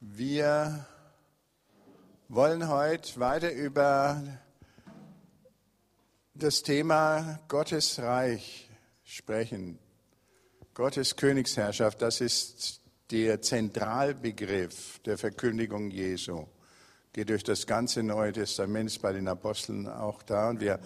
Wir 0.00 0.86
wollen 2.28 2.68
heute 2.68 3.18
weiter 3.18 3.52
über 3.52 4.22
das 6.34 6.62
Thema 6.62 7.40
Gottes 7.48 7.98
Reich 7.98 8.70
sprechen. 9.02 9.80
Gottes 10.72 11.16
Königsherrschaft, 11.16 12.00
das 12.00 12.20
ist 12.20 12.80
der 13.10 13.42
Zentralbegriff 13.42 15.00
der 15.00 15.18
Verkündigung 15.18 15.90
Jesu. 15.90 16.46
Geht 17.12 17.30
durch 17.30 17.42
das 17.42 17.66
ganze 17.66 18.04
Neue 18.04 18.30
Testament, 18.32 18.90
ist 18.90 19.02
bei 19.02 19.12
den 19.12 19.26
Aposteln 19.26 19.88
auch 19.88 20.22
da. 20.22 20.50
Und 20.50 20.60
wir, 20.60 20.78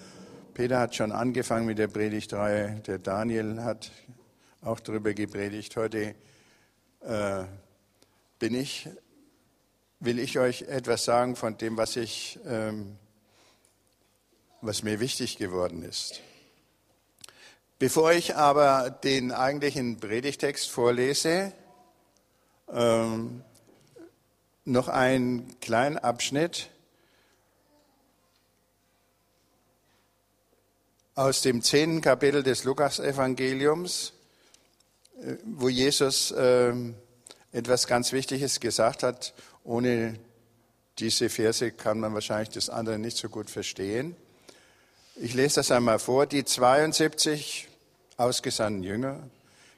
Peter 0.54 0.80
hat 0.80 0.94
schon 0.94 1.12
angefangen 1.12 1.66
mit 1.66 1.76
der 1.76 1.88
Predigtreihe, 1.88 2.80
der 2.86 2.98
Daniel 2.98 3.62
hat 3.62 3.92
auch 4.62 4.80
darüber 4.80 5.12
gepredigt. 5.12 5.76
Heute 5.76 6.14
äh, 7.00 7.44
bin 8.38 8.54
ich, 8.54 8.88
will 10.05 10.19
ich 10.19 10.39
euch 10.39 10.63
etwas 10.63 11.04
sagen 11.04 11.36
von 11.36 11.57
dem, 11.58 11.76
was 11.76 11.95
ich, 11.95 12.39
ähm, 12.45 12.99
was 14.61 14.82
mir 14.82 14.99
wichtig 14.99 15.39
geworden 15.39 15.85
ist. 15.85 16.21
Bevor 17.79 18.12
ich 18.12 18.35
aber 18.35 18.90
den 18.90 19.31
eigentlichen 19.31 20.00
Predigtext 20.00 20.68
vorlese, 20.71 21.53
ähm, 22.68 23.45
noch 24.64 24.89
einen 24.89 25.61
kleinen 25.61 25.99
Abschnitt 25.99 26.68
aus 31.14 31.43
dem 31.43 31.62
zehnten 31.62 32.00
Kapitel 32.00 32.42
des 32.42 32.64
Lukasevangeliums, 32.64 34.14
äh, 35.20 35.37
wo 35.45 35.69
Jesus 35.69 36.34
ähm, 36.37 36.97
etwas 37.53 37.87
ganz 37.87 38.12
Wichtiges 38.12 38.59
gesagt 38.59 39.05
hat. 39.05 39.33
Ohne 39.64 40.19
diese 40.98 41.28
Verse 41.28 41.70
kann 41.72 42.00
man 42.00 42.14
wahrscheinlich 42.14 42.50
das 42.50 42.69
andere 42.69 42.98
nicht 42.98 43.17
so 43.17 43.28
gut 43.28 43.50
verstehen. 43.50 44.17
Ich 45.17 45.34
lese 45.34 45.56
das 45.56 45.70
einmal 45.70 45.98
vor. 45.98 46.27
Die 46.27 46.45
72 46.45 47.69
ausgesandten 48.17 48.83
Jünger 48.83 49.20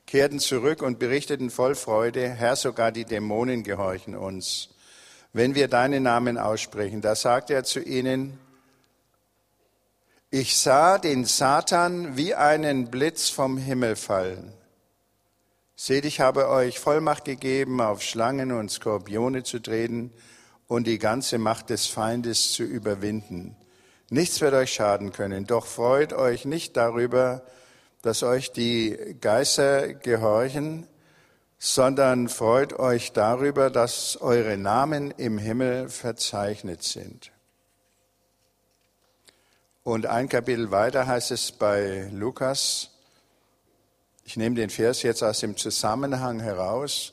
kehrten 0.07 0.39
zurück 0.39 0.83
und 0.83 0.99
berichteten 0.99 1.51
voll 1.51 1.75
Freude, 1.75 2.29
Herr, 2.29 2.57
sogar 2.57 2.93
die 2.93 3.05
Dämonen 3.05 3.63
gehorchen 3.63 4.15
uns, 4.17 4.71
wenn 5.33 5.55
wir 5.55 5.69
deinen 5.69 6.03
Namen 6.03 6.39
aussprechen. 6.39 7.01
Da 7.01 7.15
sagte 7.15 7.55
er 7.55 7.65
zu 7.65 7.81
ihnen, 7.81 8.39
ich 10.31 10.57
sah 10.57 10.99
den 10.99 11.25
Satan 11.25 12.17
wie 12.17 12.35
einen 12.35 12.91
Blitz 12.91 13.29
vom 13.29 13.57
Himmel 13.57 13.97
fallen. 13.97 14.53
Seht, 15.77 16.05
ich 16.05 16.21
habe 16.21 16.49
euch 16.49 16.79
Vollmacht 16.79 17.25
gegeben, 17.25 17.81
auf 17.81 18.01
Schlangen 18.01 18.53
und 18.53 18.71
Skorpione 18.71 19.43
zu 19.43 19.59
treten 19.59 20.13
und 20.69 20.87
die 20.87 21.01
ganze 21.01 21.37
Macht 21.39 21.71
des 21.71 21.89
Feindes 21.89 22.53
zu 22.53 22.63
überwinden. 22.63 23.57
Nichts 24.09 24.41
wird 24.41 24.55
euch 24.55 24.73
schaden 24.73 25.11
können, 25.11 25.47
doch 25.47 25.67
freut 25.67 26.13
euch 26.13 26.45
nicht 26.45 26.77
darüber, 26.77 27.43
dass 28.03 28.23
euch 28.23 28.53
die 28.53 29.17
Geister 29.21 29.95
gehorchen, 29.95 30.87
sondern 31.59 32.29
freut 32.29 32.79
euch 32.79 33.13
darüber, 33.13 33.69
dass 33.69 34.17
eure 34.21 34.57
Namen 34.57 35.11
im 35.11 35.39
Himmel 35.39 35.89
verzeichnet 35.89 36.85
sind. 36.85 37.33
Und 39.83 40.07
ein 40.07 40.29
Kapitel 40.29 40.71
weiter 40.71 41.09
heißt 41.09 41.33
es 41.33 41.51
bei 41.51 42.09
Lukas, 42.13 42.94
ich 44.25 44.37
nehme 44.37 44.57
den 44.57 44.71
Vers 44.71 45.03
jetzt 45.03 45.23
aus 45.23 45.41
dem 45.41 45.57
Zusammenhang 45.57 46.41
heraus, 46.41 47.13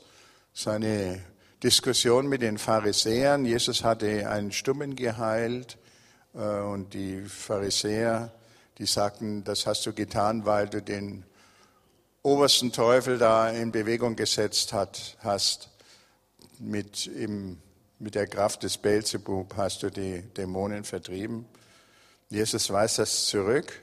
seine 0.54 1.22
Diskussion 1.62 2.26
mit 2.26 2.42
den 2.42 2.58
Pharisäern. 2.58 3.44
Jesus 3.44 3.84
hatte 3.84 4.28
einen 4.28 4.50
Stummen 4.50 4.96
geheilt 4.96 5.78
äh, 6.34 6.38
und 6.38 6.94
die 6.94 7.22
Pharisäer, 7.22 8.32
die 8.78 8.86
sagten, 8.86 9.44
das 9.44 9.66
hast 9.66 9.84
du 9.86 9.92
getan, 9.92 10.46
weil 10.46 10.68
du 10.68 10.80
den 10.80 11.24
obersten 12.22 12.72
Teufel 12.72 13.18
da 13.18 13.50
in 13.50 13.72
Bewegung 13.72 14.16
gesetzt 14.16 14.72
hat, 14.72 15.16
hast. 15.20 15.68
Mit, 16.58 17.08
im, 17.08 17.58
mit 17.98 18.14
der 18.14 18.28
Kraft 18.28 18.62
des 18.62 18.78
Beelzebub 18.78 19.56
hast 19.56 19.82
du 19.82 19.90
die 19.90 20.22
Dämonen 20.22 20.84
vertrieben. 20.84 21.44
Jesus 22.30 22.70
weist 22.70 22.98
das 22.98 23.26
zurück 23.26 23.82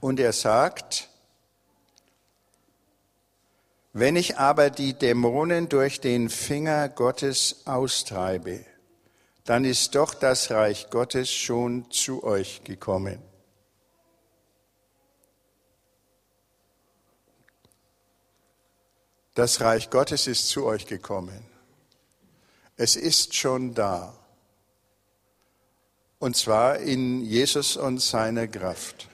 und 0.00 0.18
er 0.20 0.32
sagt, 0.32 1.08
wenn 3.92 4.16
ich 4.16 4.38
aber 4.38 4.70
die 4.70 4.94
Dämonen 4.94 5.68
durch 5.68 6.00
den 6.00 6.30
Finger 6.30 6.88
Gottes 6.88 7.62
austreibe, 7.66 8.64
dann 9.44 9.64
ist 9.64 9.94
doch 9.96 10.14
das 10.14 10.50
Reich 10.50 10.90
Gottes 10.90 11.30
schon 11.30 11.90
zu 11.90 12.22
euch 12.22 12.62
gekommen. 12.62 13.20
Das 19.34 19.60
Reich 19.60 19.90
Gottes 19.90 20.26
ist 20.26 20.48
zu 20.48 20.66
euch 20.66 20.86
gekommen. 20.86 21.44
Es 22.76 22.96
ist 22.96 23.34
schon 23.34 23.74
da. 23.74 24.16
Und 26.18 26.36
zwar 26.36 26.78
in 26.78 27.24
Jesus 27.24 27.76
und 27.76 28.00
seiner 28.00 28.46
Kraft. 28.46 29.09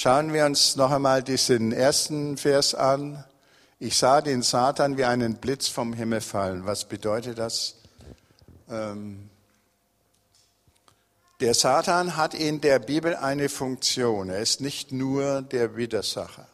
Schauen 0.00 0.32
wir 0.32 0.46
uns 0.46 0.76
noch 0.76 0.92
einmal 0.92 1.24
diesen 1.24 1.72
ersten 1.72 2.36
Vers 2.36 2.72
an. 2.72 3.24
Ich 3.80 3.96
sah 3.96 4.20
den 4.20 4.42
Satan 4.42 4.96
wie 4.96 5.04
einen 5.04 5.38
Blitz 5.38 5.66
vom 5.66 5.92
Himmel 5.92 6.20
fallen. 6.20 6.64
Was 6.66 6.84
bedeutet 6.84 7.38
das? 7.38 7.74
Ähm, 8.70 9.28
der 11.40 11.52
Satan 11.52 12.16
hat 12.16 12.34
in 12.34 12.60
der 12.60 12.78
Bibel 12.78 13.16
eine 13.16 13.48
Funktion. 13.48 14.30
Er 14.30 14.38
ist 14.38 14.60
nicht 14.60 14.92
nur 14.92 15.42
der 15.42 15.74
Widersacher. 15.74 16.46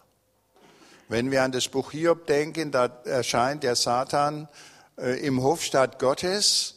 Wenn 1.11 1.31
wir 1.31 1.43
an 1.43 1.53
das 1.53 1.69
Buch 1.69 1.91
Hiob 1.91 2.26
denken, 2.26 2.71
da 2.71 2.87
erscheint 3.05 3.62
der 3.62 3.76
Satan 3.76 4.49
äh, 4.97 5.21
im 5.21 5.43
Hofstaat 5.43 5.99
Gottes. 5.99 6.76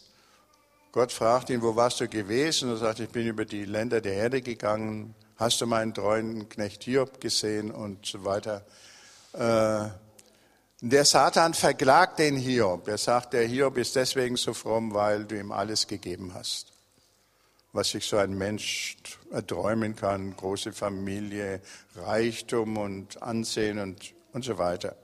Gott 0.92 1.14
fragt 1.14 1.50
ihn, 1.50 1.62
wo 1.62 1.78
warst 1.78 2.02
du 2.02 2.10
gewesen? 2.10 2.68
Und 2.68 2.76
er 2.76 2.80
sagt, 2.80 3.00
ich 3.00 3.10
bin 3.10 3.26
über 3.26 3.46
die 3.46 3.64
Länder 3.64 4.02
der 4.02 4.16
Erde 4.16 4.42
gegangen, 4.42 5.16
hast 5.38 5.62
du 5.62 5.66
meinen 5.66 5.94
treuen 5.94 6.50
Knecht 6.50 6.84
Hiob 6.84 7.22
gesehen 7.22 7.72
und 7.72 8.06
so 8.06 8.26
weiter. 8.26 8.66
Äh, 9.34 9.90
der 10.82 11.06
Satan 11.06 11.54
verklagt 11.54 12.20
den 12.20 12.36
Hiob. 12.38 12.88
Er 12.88 12.98
sagt, 12.98 13.34
der 13.34 13.46
Hiob 13.46 13.78
ist 13.78 13.96
deswegen 13.96 14.36
so 14.36 14.54
fromm, 14.54 14.94
weil 14.94 15.26
du 15.26 15.40
ihm 15.40 15.52
alles 15.52 15.88
gegeben 15.88 16.34
hast. 16.34 16.72
Was 17.74 17.90
sich 17.90 18.06
so 18.06 18.18
ein 18.18 18.38
Mensch 18.38 18.98
erträumen 19.32 19.96
kann, 19.96 20.36
große 20.36 20.74
Familie, 20.74 21.62
Reichtum 21.96 22.78
und 22.78 23.22
Ansehen 23.22 23.80
und, 23.80 24.14
und 24.34 24.44
so 24.44 24.58
weiter. 24.58 24.96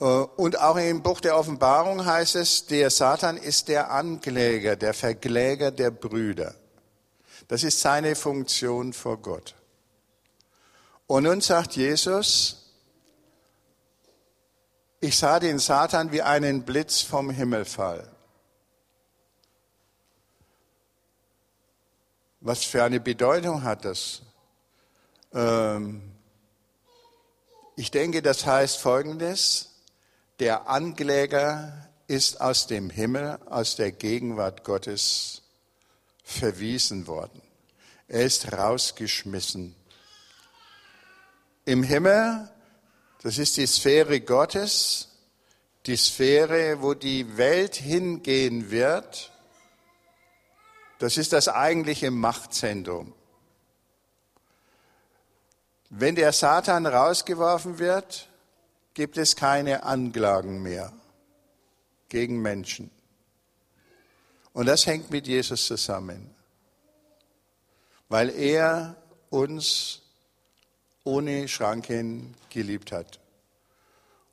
Äh, 0.00 0.04
und 0.04 0.60
auch 0.60 0.76
im 0.76 1.02
Buch 1.02 1.20
der 1.20 1.36
Offenbarung 1.36 2.04
heißt 2.04 2.36
es, 2.36 2.66
der 2.66 2.90
Satan 2.90 3.36
ist 3.36 3.68
der 3.68 3.90
Ankläger, 3.90 4.76
der 4.76 4.94
Verkläger 4.94 5.70
der 5.70 5.90
Brüder. 5.90 6.54
Das 7.48 7.64
ist 7.64 7.80
seine 7.80 8.14
Funktion 8.14 8.92
vor 8.92 9.18
Gott. 9.18 9.54
Und 11.06 11.24
nun 11.24 11.40
sagt 11.40 11.76
Jesus, 11.76 12.62
ich 15.00 15.18
sah 15.18 15.40
den 15.40 15.58
Satan 15.58 16.12
wie 16.12 16.22
einen 16.22 16.62
Blitz 16.62 17.00
vom 17.00 17.30
Himmel 17.30 17.64
fallen. 17.64 18.08
Was 22.40 22.64
für 22.64 22.82
eine 22.82 23.00
Bedeutung 23.00 23.62
hat 23.62 23.84
das? 23.84 24.22
Ähm, 25.32 26.02
ich 27.76 27.90
denke, 27.90 28.22
das 28.22 28.46
heißt 28.46 28.78
Folgendes. 28.78 29.70
Der 30.38 30.68
Ankläger 30.68 31.88
ist 32.06 32.40
aus 32.40 32.66
dem 32.66 32.90
Himmel, 32.90 33.38
aus 33.46 33.76
der 33.76 33.92
Gegenwart 33.92 34.64
Gottes 34.64 35.41
verwiesen 36.22 37.06
worden. 37.06 37.42
Er 38.08 38.24
ist 38.24 38.52
rausgeschmissen. 38.52 39.74
Im 41.64 41.82
Himmel, 41.82 42.50
das 43.22 43.38
ist 43.38 43.56
die 43.56 43.66
Sphäre 43.66 44.20
Gottes, 44.20 45.08
die 45.86 45.96
Sphäre, 45.96 46.82
wo 46.82 46.94
die 46.94 47.36
Welt 47.36 47.76
hingehen 47.76 48.70
wird, 48.70 49.32
das 50.98 51.16
ist 51.16 51.32
das 51.32 51.48
eigentliche 51.48 52.12
Machtzentrum. 52.12 53.12
Wenn 55.90 56.14
der 56.14 56.32
Satan 56.32 56.86
rausgeworfen 56.86 57.78
wird, 57.78 58.28
gibt 58.94 59.18
es 59.18 59.34
keine 59.36 59.82
Anklagen 59.82 60.62
mehr 60.62 60.92
gegen 62.08 62.40
Menschen. 62.40 62.90
Und 64.52 64.66
das 64.66 64.86
hängt 64.86 65.10
mit 65.10 65.26
Jesus 65.26 65.66
zusammen, 65.66 66.30
weil 68.08 68.28
er 68.30 68.96
uns 69.30 70.02
ohne 71.04 71.48
Schranken 71.48 72.34
geliebt 72.50 72.92
hat. 72.92 73.18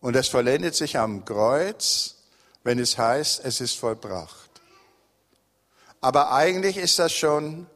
Und 0.01 0.13
das 0.15 0.27
vollendet 0.27 0.75
sich 0.75 0.97
am 0.97 1.25
Kreuz, 1.25 2.15
wenn 2.63 2.79
es 2.79 2.97
heißt, 2.97 3.43
es 3.43 3.61
ist 3.61 3.75
vollbracht. 3.75 4.49
Aber 6.01 6.31
eigentlich 6.31 6.77
ist 6.77 6.99
das 6.99 7.11
schon 7.11 7.67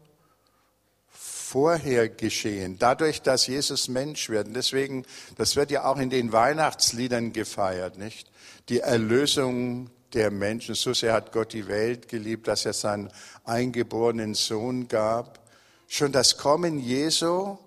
vorher 1.53 2.09
geschehen, 2.09 2.79
dadurch, 2.79 3.21
dass 3.21 3.47
Jesus 3.47 3.87
Mensch 3.87 4.29
wird. 4.29 4.47
Und 4.47 4.53
deswegen, 4.53 5.05
das 5.37 5.55
wird 5.55 5.71
ja 5.71 5.85
auch 5.85 5.97
in 5.97 6.09
den 6.09 6.31
Weihnachtsliedern 6.31 7.31
gefeiert, 7.33 7.97
nicht? 7.97 8.31
Die 8.69 8.79
Erlösung 8.79 9.89
der 10.13 10.31
Menschen. 10.31 10.75
So 10.75 10.93
sehr 10.93 11.13
hat 11.13 11.31
Gott 11.31 11.53
die 11.53 11.67
Welt 11.67 12.07
geliebt, 12.07 12.47
dass 12.47 12.65
er 12.65 12.73
seinen 12.73 13.11
eingeborenen 13.43 14.33
Sohn 14.33 14.87
gab. 14.87 15.39
Schon 15.87 16.11
das 16.11 16.37
Kommen 16.37 16.79
Jesu 16.79 17.57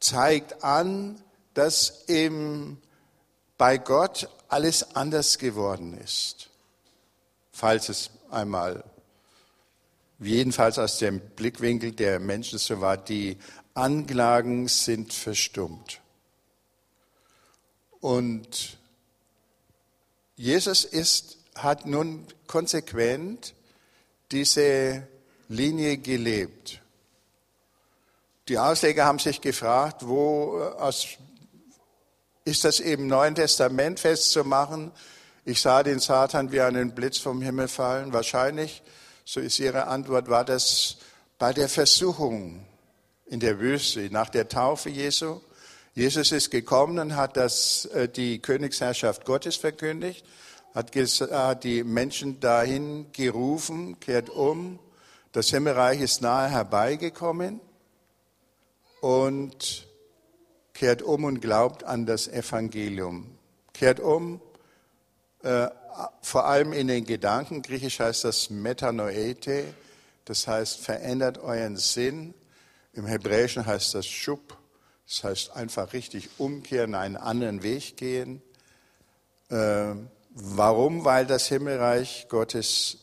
zeigt 0.00 0.62
an, 0.62 1.20
dass 1.54 2.04
im, 2.06 2.78
bei 3.56 3.78
Gott 3.78 4.28
alles 4.48 4.94
anders 4.94 5.38
geworden 5.38 5.98
ist. 5.98 6.50
Falls 7.52 7.88
es 7.88 8.10
einmal, 8.30 8.84
jedenfalls 10.18 10.78
aus 10.78 10.98
dem 10.98 11.20
Blickwinkel 11.20 11.92
der 11.92 12.20
Menschen 12.20 12.58
so 12.58 12.80
war, 12.80 12.96
die 12.96 13.36
Anklagen 13.74 14.68
sind 14.68 15.12
verstummt. 15.12 16.00
Und 18.00 18.78
Jesus 20.36 20.84
ist 20.84 21.37
hat 21.62 21.86
nun 21.86 22.26
konsequent 22.46 23.54
diese 24.30 25.06
Linie 25.48 25.98
gelebt. 25.98 26.80
Die 28.48 28.58
Ausleger 28.58 29.04
haben 29.04 29.18
sich 29.18 29.40
gefragt, 29.40 30.06
wo 30.06 30.58
äh, 30.58 30.80
aus, 30.80 31.06
ist 32.44 32.64
das 32.64 32.80
im 32.80 33.06
Neuen 33.06 33.34
Testament 33.34 34.00
festzumachen? 34.00 34.90
Ich 35.44 35.60
sah 35.60 35.82
den 35.82 35.98
Satan 35.98 36.52
wie 36.52 36.60
einen 36.60 36.94
Blitz 36.94 37.18
vom 37.18 37.42
Himmel 37.42 37.68
fallen. 37.68 38.12
Wahrscheinlich, 38.12 38.82
so 39.24 39.40
ist 39.40 39.58
ihre 39.58 39.86
Antwort, 39.86 40.28
war 40.28 40.44
das 40.44 40.96
bei 41.38 41.52
der 41.52 41.68
Versuchung 41.68 42.64
in 43.26 43.40
der 43.40 43.58
Wüste 43.58 44.08
nach 44.10 44.30
der 44.30 44.48
Taufe 44.48 44.88
Jesu. 44.88 45.40
Jesus 45.94 46.32
ist 46.32 46.50
gekommen 46.50 46.98
und 46.98 47.16
hat 47.16 47.36
das, 47.36 47.86
äh, 47.86 48.08
die 48.08 48.38
Königsherrschaft 48.38 49.24
Gottes 49.24 49.56
verkündigt 49.56 50.24
hat 50.78 51.64
die 51.64 51.82
Menschen 51.82 52.38
dahin 52.38 53.10
gerufen, 53.12 53.98
kehrt 53.98 54.30
um, 54.30 54.78
das 55.32 55.50
Himmelreich 55.50 56.00
ist 56.00 56.22
nahe 56.22 56.48
herbeigekommen 56.48 57.60
und 59.00 59.88
kehrt 60.74 61.02
um 61.02 61.24
und 61.24 61.40
glaubt 61.40 61.82
an 61.82 62.06
das 62.06 62.28
Evangelium. 62.28 63.26
Kehrt 63.72 63.98
um, 63.98 64.40
äh, 65.42 65.68
vor 66.22 66.44
allem 66.46 66.72
in 66.72 66.86
den 66.86 67.04
Gedanken, 67.04 67.62
griechisch 67.62 67.98
heißt 67.98 68.22
das 68.24 68.48
Metanoete, 68.48 69.64
das 70.26 70.46
heißt 70.46 70.78
verändert 70.78 71.38
euren 71.38 71.76
Sinn. 71.76 72.34
Im 72.92 73.06
Hebräischen 73.06 73.66
heißt 73.66 73.94
das 73.96 74.06
Schub, 74.06 74.56
das 75.08 75.24
heißt 75.24 75.56
einfach 75.56 75.92
richtig 75.92 76.30
umkehren, 76.38 76.94
einen 76.94 77.16
anderen 77.16 77.64
Weg 77.64 77.96
gehen. 77.96 78.42
Äh, 79.50 79.94
Warum? 80.40 81.04
Weil 81.04 81.26
das 81.26 81.48
Himmelreich 81.48 82.26
Gottes, 82.28 82.98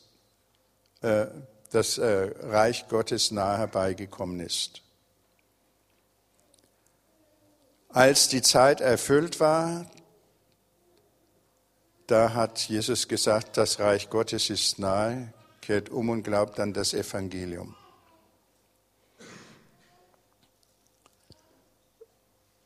äh, 1.02 1.26
das 1.70 1.98
äh, 1.98 2.32
Reich 2.40 2.88
Gottes 2.88 3.32
nahe 3.32 3.58
herbeigekommen 3.58 4.40
ist. 4.40 4.82
Als 7.90 8.30
die 8.30 8.42
Zeit 8.42 8.80
erfüllt 8.80 9.42
war, 9.42 9.86
da 12.08 12.34
hat 12.34 12.60
Jesus 12.70 13.10
gesagt, 13.10 13.58
das 13.58 13.80
Reich 13.80 14.10
Gottes 14.10 14.50
ist 14.50 14.80
nahe, 14.80 15.34
kehrt 15.60 15.90
um 15.90 16.10
und 16.10 16.24
glaubt 16.24 16.60
an 16.62 16.72
das 16.72 16.94
Evangelium. 16.94 17.76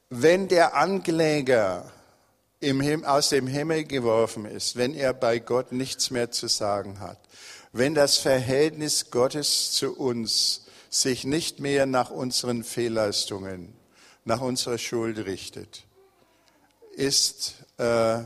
Wenn 0.10 0.48
der 0.48 0.76
Ankläger 0.76 1.92
im, 2.60 3.06
aus 3.06 3.30
dem 3.30 3.48
Himmel 3.48 3.86
geworfen 3.86 4.46
ist, 4.46 4.76
wenn 4.76 4.94
er 4.94 5.14
bei 5.14 5.40
Gott 5.40 5.72
nichts 5.72 6.12
mehr 6.12 6.32
zu 6.32 6.48
sagen 6.48 7.00
hat, 7.00 7.20
wenn 7.72 7.94
das 7.94 8.18
Verhältnis 8.18 9.12
Gottes 9.12 9.72
zu 9.72 9.96
uns 9.96 10.66
sich 10.90 11.24
nicht 11.24 11.60
mehr 11.60 11.86
nach 11.86 12.10
unseren 12.10 12.64
Fehlleistungen, 12.64 13.74
nach 14.26 14.42
unserer 14.42 14.78
Schuld 14.78 15.20
richtet, 15.20 15.86
ist 16.96 17.56
äh, 17.78 18.20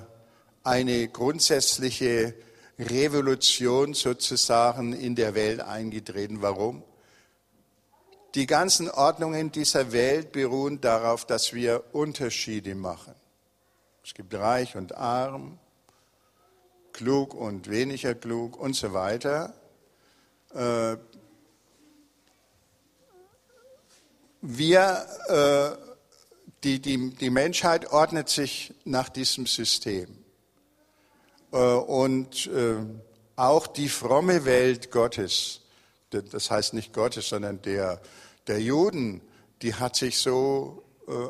eine 0.63 1.07
grundsätzliche 1.09 2.33
Revolution 2.79 3.93
sozusagen 3.93 4.93
in 4.93 5.15
der 5.15 5.35
Welt 5.35 5.59
eingetreten. 5.59 6.41
Warum? 6.41 6.83
Die 8.33 8.47
ganzen 8.47 8.89
Ordnungen 8.89 9.51
dieser 9.51 9.91
Welt 9.91 10.31
beruhen 10.31 10.81
darauf, 10.81 11.25
dass 11.25 11.53
wir 11.53 11.83
Unterschiede 11.91 12.73
machen. 12.73 13.13
Es 14.05 14.13
gibt 14.13 14.33
reich 14.33 14.75
und 14.75 14.95
arm, 14.97 15.59
klug 16.91 17.33
und 17.33 17.69
weniger 17.69 18.13
klug 18.13 18.59
und 18.59 18.75
so 18.75 18.91
weiter. 18.91 19.53
Äh, 20.53 20.97
wir, 24.41 25.05
äh, 25.29 25.77
die, 26.65 26.81
die, 26.81 27.11
die 27.11 27.29
Menschheit 27.29 27.91
ordnet 27.91 28.27
sich 28.27 28.73
nach 28.83 29.07
diesem 29.07 29.45
System. 29.45 30.09
Äh, 31.53 31.57
und 31.57 32.49
auch 33.37 33.67
die 33.67 33.87
fromme 33.87 34.43
Welt 34.43 34.91
Gottes, 34.91 35.61
das 36.09 36.51
heißt 36.51 36.73
nicht 36.73 36.93
Gottes, 36.93 37.29
sondern 37.29 37.61
der, 37.61 38.01
der 38.47 38.61
Juden, 38.61 39.21
die 39.61 39.73
hat 39.73 39.95
sich 39.95 40.19
so 40.19 40.83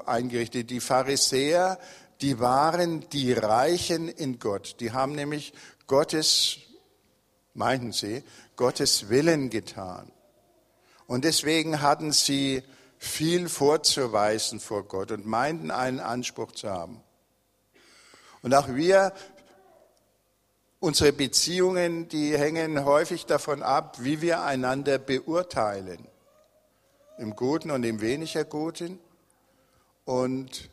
eingerichtet. 0.05 0.69
Die 0.69 0.81
Pharisäer, 0.81 1.79
die 2.23 2.39
waren 2.39 3.07
die 3.09 3.33
Reichen 3.33 4.07
in 4.07 4.39
Gott. 4.39 4.77
Die 4.79 4.93
haben 4.93 5.11
nämlich 5.11 5.53
Gottes, 5.87 6.57
meinten 7.53 7.91
sie, 7.91 8.23
Gottes 8.55 9.09
Willen 9.09 9.49
getan. 9.49 10.09
Und 11.05 11.25
deswegen 11.25 11.81
hatten 11.81 12.13
sie 12.13 12.63
viel 12.97 13.49
vorzuweisen 13.49 14.61
vor 14.61 14.83
Gott 14.83 15.11
und 15.11 15.25
meinten 15.25 15.69
einen 15.69 15.99
Anspruch 15.99 16.53
zu 16.53 16.69
haben. 16.69 17.03
Und 18.41 18.55
auch 18.55 18.69
wir, 18.69 19.11
unsere 20.79 21.11
Beziehungen, 21.11 22.07
die 22.07 22.37
hängen 22.37 22.85
häufig 22.85 23.25
davon 23.25 23.61
ab, 23.61 23.97
wie 23.99 24.21
wir 24.21 24.43
einander 24.43 24.97
beurteilen. 24.97 26.07
Im 27.17 27.35
Guten 27.35 27.69
und 27.69 27.83
im 27.83 27.99
weniger 27.99 28.45
Guten. 28.45 28.97
Und 30.05 30.69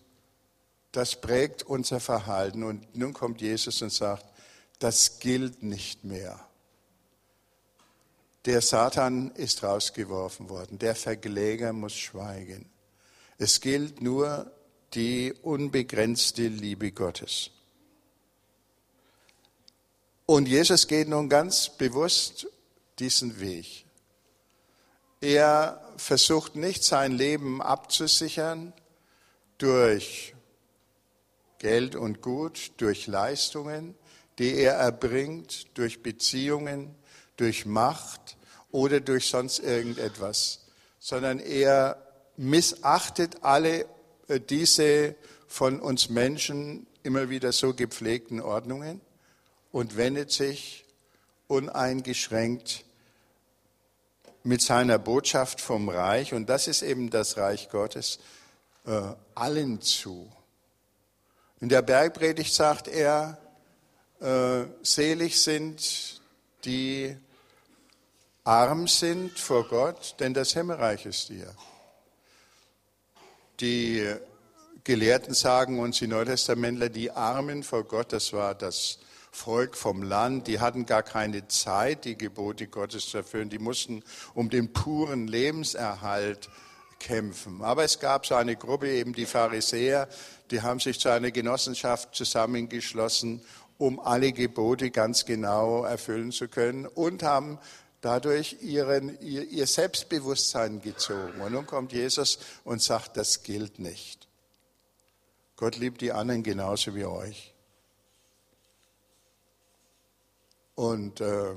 das 0.92 1.20
prägt 1.20 1.62
unser 1.62 2.00
Verhalten. 2.00 2.62
Und 2.62 2.96
nun 2.96 3.12
kommt 3.12 3.40
Jesus 3.40 3.82
und 3.82 3.92
sagt, 3.92 4.26
das 4.78 5.18
gilt 5.20 5.62
nicht 5.62 6.04
mehr. 6.04 6.40
Der 8.46 8.62
Satan 8.62 9.30
ist 9.32 9.62
rausgeworfen 9.62 10.48
worden, 10.48 10.78
der 10.78 10.94
Verkläger 10.94 11.74
muss 11.74 11.92
schweigen. 11.92 12.70
Es 13.36 13.60
gilt 13.60 14.00
nur 14.00 14.50
die 14.94 15.34
unbegrenzte 15.42 16.48
Liebe 16.48 16.92
Gottes. 16.92 17.50
Und 20.24 20.48
Jesus 20.48 20.86
geht 20.86 21.08
nun 21.08 21.28
ganz 21.28 21.68
bewusst 21.68 22.46
diesen 22.98 23.40
Weg. 23.40 23.84
Er 25.20 25.82
versucht 25.96 26.56
nicht 26.56 26.82
sein 26.82 27.12
Leben 27.12 27.60
abzusichern 27.60 28.72
durch 29.58 30.34
Geld 31.60 31.94
und 31.94 32.22
Gut 32.22 32.72
durch 32.78 33.06
Leistungen, 33.06 33.94
die 34.38 34.54
er 34.54 34.72
erbringt, 34.72 35.66
durch 35.78 36.02
Beziehungen, 36.02 36.94
durch 37.36 37.66
Macht 37.66 38.36
oder 38.72 39.00
durch 39.00 39.28
sonst 39.28 39.60
irgendetwas, 39.60 40.66
sondern 40.98 41.38
er 41.38 42.02
missachtet 42.36 43.42
alle 43.42 43.86
äh, 44.28 44.40
diese 44.40 45.14
von 45.46 45.80
uns 45.80 46.08
Menschen 46.08 46.86
immer 47.02 47.28
wieder 47.28 47.52
so 47.52 47.74
gepflegten 47.74 48.40
Ordnungen 48.40 49.00
und 49.70 49.96
wendet 49.96 50.32
sich 50.32 50.84
uneingeschränkt 51.46 52.84
mit 54.42 54.62
seiner 54.62 54.98
Botschaft 54.98 55.60
vom 55.60 55.90
Reich, 55.90 56.32
und 56.32 56.48
das 56.48 56.66
ist 56.66 56.80
eben 56.80 57.10
das 57.10 57.36
Reich 57.36 57.68
Gottes, 57.68 58.18
äh, 58.86 59.02
allen 59.34 59.82
zu. 59.82 60.30
In 61.60 61.68
der 61.68 61.82
Bergpredigt 61.82 62.54
sagt 62.54 62.88
er, 62.88 63.38
äh, 64.20 64.64
selig 64.82 65.42
sind 65.42 66.20
die 66.64 67.16
arm 68.44 68.88
sind 68.88 69.38
vor 69.38 69.66
Gott, 69.68 70.16
denn 70.20 70.34
das 70.34 70.52
Himmelreich 70.52 71.06
ist 71.06 71.30
ihr. 71.30 71.54
Die 73.60 74.14
Gelehrten 74.84 75.34
sagen 75.34 75.78
uns 75.78 75.98
die 75.98 76.06
Neutestamentler, 76.06 76.88
die 76.88 77.10
Armen 77.10 77.62
vor 77.62 77.84
Gott, 77.84 78.12
das 78.12 78.32
war 78.32 78.54
das 78.54 78.98
Volk 79.30 79.76
vom 79.76 80.02
Land, 80.02 80.48
die 80.48 80.60
hatten 80.60 80.86
gar 80.86 81.02
keine 81.02 81.46
Zeit, 81.48 82.04
die 82.04 82.16
Gebote 82.16 82.66
Gottes 82.66 83.08
zu 83.08 83.18
erfüllen. 83.18 83.48
Die 83.48 83.58
mussten 83.58 84.02
um 84.34 84.50
den 84.50 84.72
puren 84.72 85.28
Lebenserhalt 85.28 86.48
kämpfen. 87.00 87.62
Aber 87.62 87.82
es 87.82 87.98
gab 87.98 88.26
so 88.26 88.36
eine 88.36 88.54
Gruppe, 88.54 88.88
eben 88.92 89.12
die 89.12 89.26
Pharisäer, 89.26 90.08
die 90.52 90.62
haben 90.62 90.78
sich 90.78 91.00
zu 91.00 91.08
einer 91.08 91.32
Genossenschaft 91.32 92.14
zusammengeschlossen, 92.14 93.42
um 93.78 93.98
alle 93.98 94.32
Gebote 94.32 94.90
ganz 94.90 95.24
genau 95.24 95.84
erfüllen 95.84 96.30
zu 96.30 96.46
können 96.46 96.86
und 96.86 97.24
haben 97.24 97.58
dadurch 98.00 98.58
ihren, 98.60 99.20
ihr, 99.20 99.48
ihr 99.48 99.66
Selbstbewusstsein 99.66 100.80
gezogen. 100.80 101.40
Und 101.40 101.52
nun 101.52 101.66
kommt 101.66 101.92
Jesus 101.92 102.38
und 102.64 102.82
sagt, 102.82 103.16
das 103.16 103.42
gilt 103.42 103.78
nicht. 103.78 104.28
Gott 105.56 105.76
liebt 105.76 106.00
die 106.00 106.12
anderen 106.12 106.42
genauso 106.42 106.94
wie 106.94 107.04
euch. 107.04 107.54
Und 110.74 111.20
äh, 111.20 111.54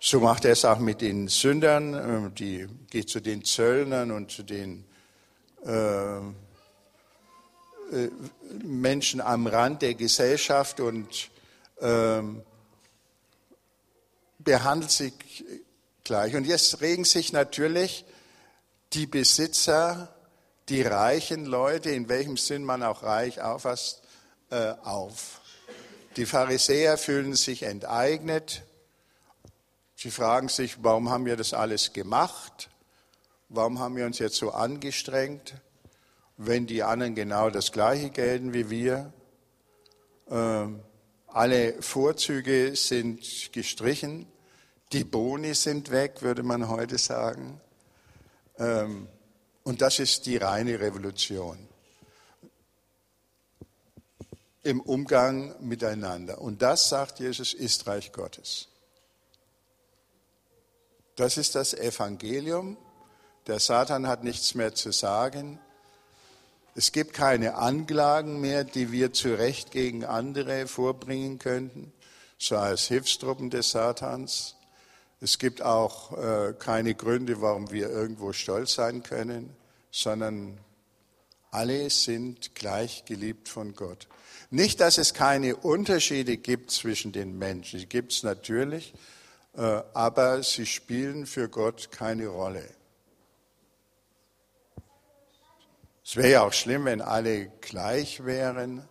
so 0.00 0.18
macht 0.18 0.46
er 0.46 0.52
es 0.52 0.64
auch 0.64 0.78
mit 0.78 1.02
den 1.02 1.28
Sündern, 1.28 1.94
äh, 1.94 2.30
die 2.30 2.66
geht 2.88 3.10
zu 3.10 3.20
den 3.20 3.44
Zöllnern 3.44 4.10
und 4.10 4.32
zu 4.32 4.42
den 4.42 4.84
äh, 5.64 6.18
äh, 6.18 6.22
Menschen 8.64 9.20
am 9.20 9.46
Rand 9.46 9.82
der 9.82 9.94
Gesellschaft 9.94 10.80
und 10.80 11.30
ähm, 11.80 12.42
behandelt 14.38 14.90
sie 14.90 15.12
gleich. 16.02 16.34
Und 16.34 16.46
jetzt 16.46 16.80
regen 16.80 17.04
sich 17.04 17.32
natürlich 17.32 18.04
die 18.94 19.06
Besitzer, 19.06 20.14
die 20.68 20.82
reichen 20.82 21.44
Leute, 21.44 21.90
in 21.90 22.08
welchem 22.08 22.36
Sinn 22.36 22.64
man 22.64 22.82
auch 22.82 23.02
reich 23.02 23.42
auffasst, 23.42 24.02
äh, 24.50 24.72
auf. 24.82 25.40
Die 26.16 26.26
Pharisäer 26.26 26.96
fühlen 26.96 27.34
sich 27.34 27.64
enteignet. 27.64 28.62
Sie 30.02 30.10
fragen 30.10 30.48
sich, 30.48 30.82
warum 30.82 31.10
haben 31.10 31.26
wir 31.26 31.36
das 31.36 31.52
alles 31.52 31.92
gemacht? 31.92 32.70
Warum 33.50 33.80
haben 33.80 33.96
wir 33.96 34.06
uns 34.06 34.18
jetzt 34.18 34.36
so 34.36 34.50
angestrengt, 34.50 35.56
wenn 36.38 36.66
die 36.66 36.82
anderen 36.82 37.14
genau 37.14 37.50
das 37.50 37.70
Gleiche 37.70 38.08
gelten 38.08 38.54
wie 38.54 38.70
wir? 38.70 39.12
Ähm, 40.30 40.80
alle 41.26 41.82
Vorzüge 41.82 42.74
sind 42.76 43.52
gestrichen. 43.52 44.26
Die 44.92 45.04
Boni 45.04 45.52
sind 45.52 45.90
weg, 45.90 46.22
würde 46.22 46.44
man 46.44 46.70
heute 46.70 46.96
sagen. 46.96 47.60
Ähm, 48.58 49.06
und 49.64 49.82
das 49.82 49.98
ist 49.98 50.24
die 50.24 50.38
reine 50.38 50.80
Revolution 50.80 51.58
im 54.62 54.80
Umgang 54.80 55.54
miteinander. 55.60 56.40
Und 56.40 56.62
das, 56.62 56.88
sagt 56.88 57.20
Jesus, 57.20 57.52
ist 57.52 57.86
Reich 57.86 58.12
Gottes. 58.12 58.70
Das 61.20 61.36
ist 61.36 61.54
das 61.54 61.74
Evangelium. 61.74 62.78
Der 63.46 63.60
Satan 63.60 64.06
hat 64.06 64.24
nichts 64.24 64.54
mehr 64.54 64.74
zu 64.74 64.90
sagen. 64.90 65.58
Es 66.74 66.92
gibt 66.92 67.12
keine 67.12 67.56
Anklagen 67.56 68.40
mehr, 68.40 68.64
die 68.64 68.90
wir 68.90 69.12
zu 69.12 69.34
Recht 69.34 69.70
gegen 69.70 70.06
andere 70.06 70.66
vorbringen 70.66 71.38
könnten, 71.38 71.92
so 72.38 72.56
als 72.56 72.86
Hilfstruppen 72.86 73.50
des 73.50 73.68
Satans. 73.68 74.56
Es 75.20 75.38
gibt 75.38 75.60
auch 75.60 76.16
äh, 76.16 76.54
keine 76.58 76.94
Gründe, 76.94 77.42
warum 77.42 77.70
wir 77.70 77.90
irgendwo 77.90 78.32
stolz 78.32 78.72
sein 78.72 79.02
können, 79.02 79.54
sondern 79.90 80.56
alle 81.50 81.90
sind 81.90 82.54
gleich 82.54 83.04
geliebt 83.04 83.50
von 83.50 83.74
Gott. 83.74 84.08
Nicht, 84.48 84.80
dass 84.80 84.96
es 84.96 85.12
keine 85.12 85.56
Unterschiede 85.56 86.38
gibt 86.38 86.70
zwischen 86.70 87.12
den 87.12 87.36
Menschen, 87.36 87.78
die 87.78 87.86
gibt 87.86 88.12
es 88.12 88.22
natürlich, 88.22 88.94
aber 89.54 90.42
sie 90.42 90.66
spielen 90.66 91.26
für 91.26 91.48
Gott 91.48 91.90
keine 91.90 92.28
Rolle. 92.28 92.68
Es 96.04 96.16
wäre 96.16 96.30
ja 96.30 96.42
auch 96.42 96.52
schlimm, 96.52 96.86
wenn 96.86 97.02
alle 97.02 97.50
gleich 97.60 98.24
wären. 98.24 98.88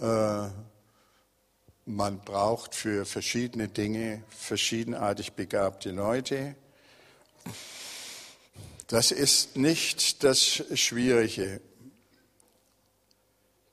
Äh, 0.00 0.48
man 1.84 2.18
braucht 2.24 2.74
für 2.74 3.04
verschiedene 3.04 3.68
Dinge 3.68 4.24
verschiedenartig 4.28 5.34
begabte 5.34 5.90
Leute. 5.90 6.56
Das 8.88 9.12
ist 9.12 9.56
nicht 9.56 10.24
das 10.24 10.64
Schwierige. 10.74 11.60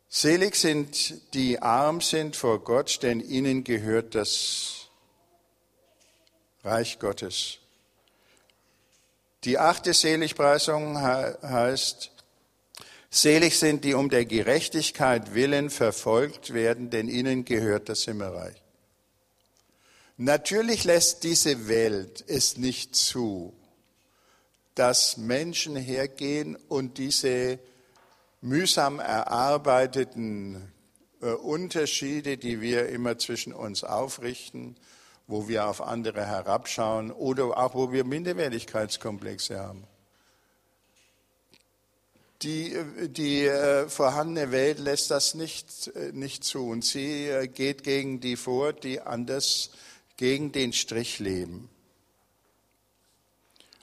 Selig 0.10 0.56
sind 0.56 1.34
die 1.34 1.60
arm 1.60 2.02
sind 2.02 2.36
vor 2.36 2.64
Gott, 2.64 3.02
denn 3.02 3.20
ihnen 3.20 3.64
gehört 3.64 4.14
das 4.14 4.83
Reich 6.64 7.00
Gottes. 7.00 7.58
Die 9.44 9.58
achte 9.60 9.94
Seligpreisung 9.94 11.02
heißt, 11.02 12.12
selig 13.10 13.60
sind 13.60 13.84
die 13.84 13.94
um 13.94 14.10
der 14.10 14.26
Gerechtigkeit 14.26 15.34
willen 15.34 15.70
verfolgt 15.70 16.54
werden, 16.54 16.90
denn 16.90 17.10
ihnen 17.10 17.44
gehört 17.44 17.90
das 17.90 18.04
Himmelreich. 18.04 18.56
Natürlich 20.16 20.86
lässt 20.86 21.24
diese 21.24 21.68
Welt 21.68 22.24
es 22.28 22.56
nicht 22.56 22.96
zu, 22.96 23.54
dass 24.76 25.18
Menschen 25.18 25.76
hergehen 25.76 26.56
und 26.70 26.98
diese 26.98 27.60
mühsam 28.40 29.00
erarbeiteten 29.00 30.72
äh, 31.22 31.32
Unterschiede, 31.32 32.38
die 32.38 32.62
wir 32.62 32.88
immer 32.90 33.18
zwischen 33.18 33.54
uns 33.54 33.84
aufrichten, 33.84 34.78
wo 35.28 35.48
wir 35.48 35.68
auf 35.68 35.82
andere 35.82 36.26
herabschauen 36.26 37.12
oder 37.12 37.58
auch 37.58 37.74
wo 37.74 37.92
wir 37.92 38.04
Minderwertigkeitskomplexe 38.04 39.60
haben. 39.60 39.86
Die, 42.42 42.76
die 43.08 43.46
äh, 43.46 43.88
vorhandene 43.88 44.52
Welt 44.52 44.80
lässt 44.80 45.12
das 45.12 45.34
nicht, 45.34 45.88
äh, 45.96 46.12
nicht 46.12 46.44
zu 46.44 46.68
und 46.68 46.84
sie 46.84 47.28
äh, 47.28 47.48
geht 47.48 47.84
gegen 47.84 48.20
die 48.20 48.36
vor, 48.36 48.74
die 48.74 49.00
anders 49.00 49.70
gegen 50.18 50.52
den 50.52 50.74
Strich 50.74 51.20
leben. 51.20 51.70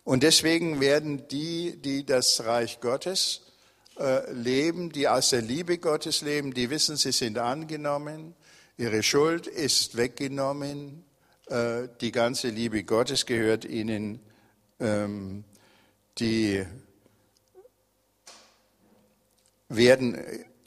Und 0.04 0.23
deswegen 0.23 0.80
werden 0.80 1.26
die, 1.28 1.76
die 1.76 2.04
das 2.04 2.44
Reich 2.44 2.80
Gottes 2.80 3.42
äh, 3.99 4.30
leben, 4.32 4.92
die 4.92 5.09
aus 5.09 5.30
der 5.30 5.40
Liebe 5.40 5.78
Gottes 5.78 6.20
leben, 6.20 6.52
die 6.52 6.68
wissen, 6.68 6.97
sie 6.97 7.12
sind 7.12 7.38
angenommen, 7.38 8.35
ihre 8.76 9.02
Schuld 9.02 9.47
ist 9.47 9.97
weggenommen, 9.97 11.04
äh, 11.04 11.10
die 11.50 12.12
ganze 12.12 12.49
Liebe 12.49 12.85
Gottes 12.85 13.26
gehört 13.26 13.64
ihnen, 13.64 14.21
ähm, 14.78 15.45
die 16.19 16.64
werden 19.69 20.16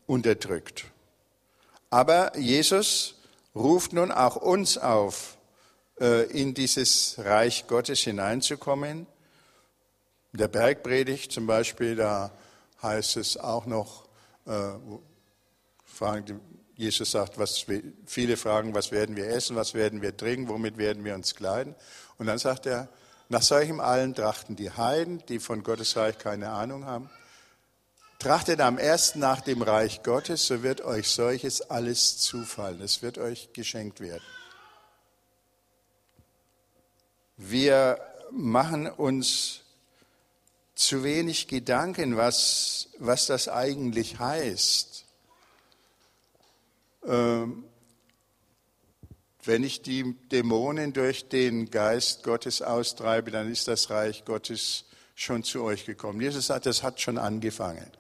unterdrückt. 0.07 0.85
Aber 1.89 2.37
Jesus 2.37 3.15
ruft 3.55 3.93
nun 3.93 4.11
auch 4.11 4.35
uns 4.35 4.77
auf, 4.77 5.37
äh, 5.99 6.23
in 6.31 6.53
dieses 6.53 7.15
Reich 7.19 7.67
Gottes 7.67 7.99
hineinzukommen. 7.99 9.05
In 10.31 10.39
der 10.39 10.47
Bergpredigt 10.47 11.31
zum 11.31 11.45
Beispiel, 11.45 11.95
da 11.95 12.31
heißt 12.81 13.17
es 13.17 13.37
auch 13.37 13.65
noch, 13.65 14.07
äh, 14.45 14.71
fragen, 15.85 16.41
Jesus 16.75 17.11
sagt, 17.11 17.37
was, 17.37 17.65
viele 18.05 18.37
fragen, 18.37 18.73
was 18.73 18.91
werden 18.91 19.15
wir 19.15 19.27
essen, 19.27 19.55
was 19.55 19.73
werden 19.73 20.01
wir 20.01 20.17
trinken, 20.17 20.49
womit 20.49 20.77
werden 20.77 21.03
wir 21.03 21.13
uns 21.13 21.35
kleiden. 21.35 21.75
Und 22.17 22.25
dann 22.25 22.39
sagt 22.39 22.65
er, 22.65 22.89
nach 23.29 23.41
solchem 23.41 23.79
allen 23.79 24.15
trachten 24.15 24.55
die 24.55 24.71
Heiden, 24.71 25.23
die 25.27 25.39
von 25.39 25.63
Gottes 25.63 25.95
Reich 25.95 26.17
keine 26.17 26.49
Ahnung 26.49 26.85
haben. 26.85 27.09
Trachtet 28.19 28.61
am 28.61 28.77
ersten 28.77 29.19
nach 29.19 29.41
dem 29.41 29.61
Reich 29.61 30.01
Gottes, 30.03 30.47
so 30.47 30.63
wird 30.63 30.81
euch 30.81 31.09
solches 31.09 31.61
alles 31.61 32.17
zufallen. 32.19 32.81
Es 32.81 33.01
wird 33.01 33.17
euch 33.17 33.51
geschenkt 33.53 33.99
werden. 33.99 34.23
Wir 37.37 37.99
machen 38.31 38.87
uns 38.87 39.61
zu 40.75 41.03
wenig 41.03 41.47
Gedanken, 41.47 42.17
was, 42.17 42.89
was 42.99 43.27
das 43.27 43.47
eigentlich 43.47 44.19
heißt. 44.19 44.92
Ähm, 47.05 47.65
wenn 49.45 49.63
ich 49.63 49.81
die 49.81 50.15
Dämonen 50.31 50.93
durch 50.93 51.27
den 51.27 51.69
Geist 51.69 52.23
Gottes 52.23 52.61
austreibe, 52.61 53.31
dann 53.31 53.51
ist 53.51 53.67
das 53.67 53.89
Reich 53.89 54.23
Gottes 54.23 54.85
schon 55.15 55.43
zu 55.43 55.63
euch 55.63 55.85
gekommen. 55.85 56.21
Jesus 56.21 56.47
sagt, 56.47 56.65
das 56.65 56.81
hat 56.81 57.01
schon 57.01 57.17
angefangen. 57.17 57.91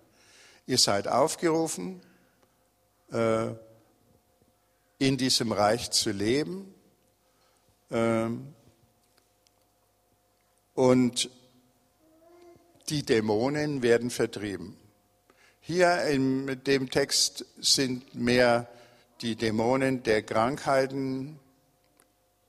Ihr 0.65 0.77
seid 0.77 1.07
aufgerufen, 1.07 2.01
äh, 3.11 3.49
in 4.99 5.17
diesem 5.17 5.51
Reich 5.51 5.91
zu 5.91 6.11
leben. 6.11 6.73
Ähm, 7.91 8.53
und 10.73 11.29
die 12.89 13.03
Dämonen 13.03 13.81
werden 13.81 14.09
vertrieben. 14.09 14.77
Hier 15.59 16.03
in 16.03 16.63
dem 16.63 16.89
Text 16.89 17.45
sind 17.57 18.15
mehr 18.15 18.67
die 19.23 19.37
Dämonen 19.37 20.03
der 20.03 20.21
Krankheiten 20.21 21.39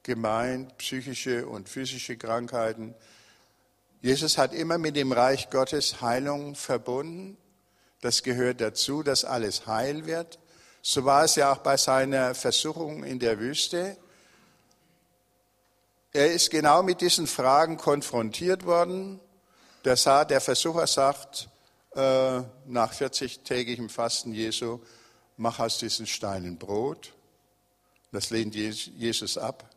gemeint, 0.02 0.76
psychische 0.76 1.46
und 1.46 1.68
physische 1.68 2.16
Krankheiten. 2.16 2.96
Jesus 4.02 4.36
hat 4.36 4.52
immer 4.52 4.76
mit 4.76 4.96
dem 4.96 5.12
Reich 5.12 5.50
Gottes 5.50 6.00
Heilung 6.00 6.56
verbunden. 6.56 7.38
Das 8.00 8.24
gehört 8.24 8.60
dazu, 8.60 9.04
dass 9.04 9.24
alles 9.24 9.66
heil 9.66 10.04
wird. 10.04 10.40
So 10.82 11.04
war 11.04 11.24
es 11.24 11.36
ja 11.36 11.52
auch 11.52 11.58
bei 11.58 11.76
seiner 11.76 12.34
Versuchung 12.34 13.04
in 13.04 13.20
der 13.20 13.38
Wüste. 13.38 13.96
Er 16.12 16.32
ist 16.32 16.50
genau 16.50 16.82
mit 16.82 17.00
diesen 17.00 17.28
Fragen 17.28 17.76
konfrontiert 17.76 18.66
worden. 18.66 19.20
Der, 19.84 19.96
Versucher 19.96 20.86
sagt 20.86 21.48
äh, 21.94 22.40
nach 22.66 22.92
40-tägigem 22.92 23.88
Fasten 23.88 24.34
Jesu, 24.34 24.80
mach 25.36 25.58
aus 25.58 25.78
diesen 25.78 26.06
Steinen 26.06 26.58
Brot. 26.58 27.12
Das 28.12 28.30
lehnt 28.30 28.54
Jesus 28.54 29.38
ab 29.38 29.68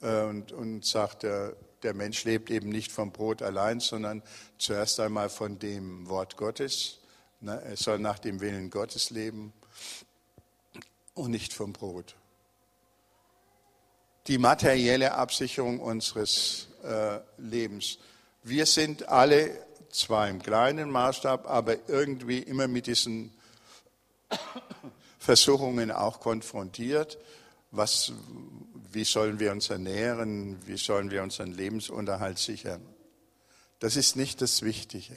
und, 0.00 0.52
und 0.52 0.84
sagt, 0.84 1.22
der, 1.22 1.54
der 1.82 1.94
Mensch 1.94 2.24
lebt 2.24 2.50
eben 2.50 2.68
nicht 2.68 2.90
vom 2.90 3.12
Brot 3.12 3.42
allein, 3.42 3.80
sondern 3.80 4.22
zuerst 4.58 4.98
einmal 5.00 5.28
von 5.28 5.58
dem 5.58 6.08
Wort 6.08 6.36
Gottes. 6.36 6.98
Ne, 7.40 7.60
er 7.64 7.76
soll 7.76 8.00
nach 8.00 8.18
dem 8.18 8.40
Willen 8.40 8.70
Gottes 8.70 9.10
leben 9.10 9.52
und 11.14 11.30
nicht 11.30 11.52
vom 11.52 11.72
Brot. 11.72 12.16
Die 14.26 14.38
materielle 14.38 15.14
Absicherung 15.14 15.78
unseres 15.80 16.68
äh, 16.82 17.20
Lebens. 17.38 17.98
Wir 18.42 18.66
sind 18.66 19.08
alle 19.08 19.66
zwar 19.90 20.28
im 20.28 20.42
kleinen 20.42 20.90
Maßstab, 20.90 21.48
aber 21.48 21.88
irgendwie 21.88 22.40
immer 22.40 22.68
mit 22.68 22.86
diesen 22.86 23.32
Versuchungen 25.18 25.90
auch 25.90 26.20
konfrontiert. 26.20 27.18
Was, 27.70 28.12
wie 28.92 29.04
sollen 29.04 29.38
wir 29.40 29.52
uns 29.52 29.68
ernähren? 29.68 30.58
Wie 30.66 30.78
sollen 30.78 31.10
wir 31.10 31.22
unseren 31.22 31.52
Lebensunterhalt 31.52 32.38
sichern? 32.38 32.82
Das 33.78 33.96
ist 33.96 34.16
nicht 34.16 34.40
das 34.40 34.62
Wichtige. 34.62 35.14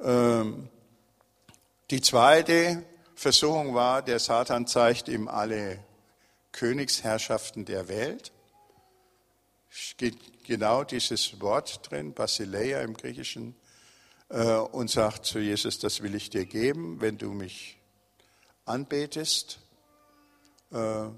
Ähm, 0.00 0.68
die 1.90 2.00
zweite 2.00 2.82
Versuchung 3.14 3.74
war, 3.74 4.02
der 4.02 4.18
Satan 4.18 4.66
zeigt 4.66 5.08
ihm 5.08 5.28
alle 5.28 5.78
Königsherrschaften 6.52 7.64
der 7.64 7.88
Welt. 7.88 8.32
Steht 9.68 10.44
genau 10.44 10.84
dieses 10.84 11.40
Wort 11.40 11.90
drin, 11.90 12.14
Basileia 12.14 12.80
im 12.80 12.94
Griechischen, 12.94 13.54
und 14.36 14.90
sagt 14.90 15.26
zu 15.26 15.38
Jesus, 15.38 15.78
das 15.78 16.02
will 16.02 16.14
ich 16.14 16.30
dir 16.30 16.46
geben, 16.46 17.00
wenn 17.00 17.18
du 17.18 17.32
mich 17.32 17.78
anbetest. 18.64 19.58
Äh, 20.70 21.08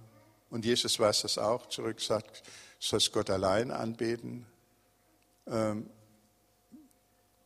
und 0.50 0.64
Jesus 0.64 0.98
weiß 0.98 1.22
das 1.22 1.38
auch 1.38 1.68
zurück, 1.68 2.00
sagt, 2.00 2.42
sollst 2.78 3.12
Gott 3.12 3.30
allein 3.30 3.70
anbeten. 3.70 4.46
Ähm, 5.46 5.88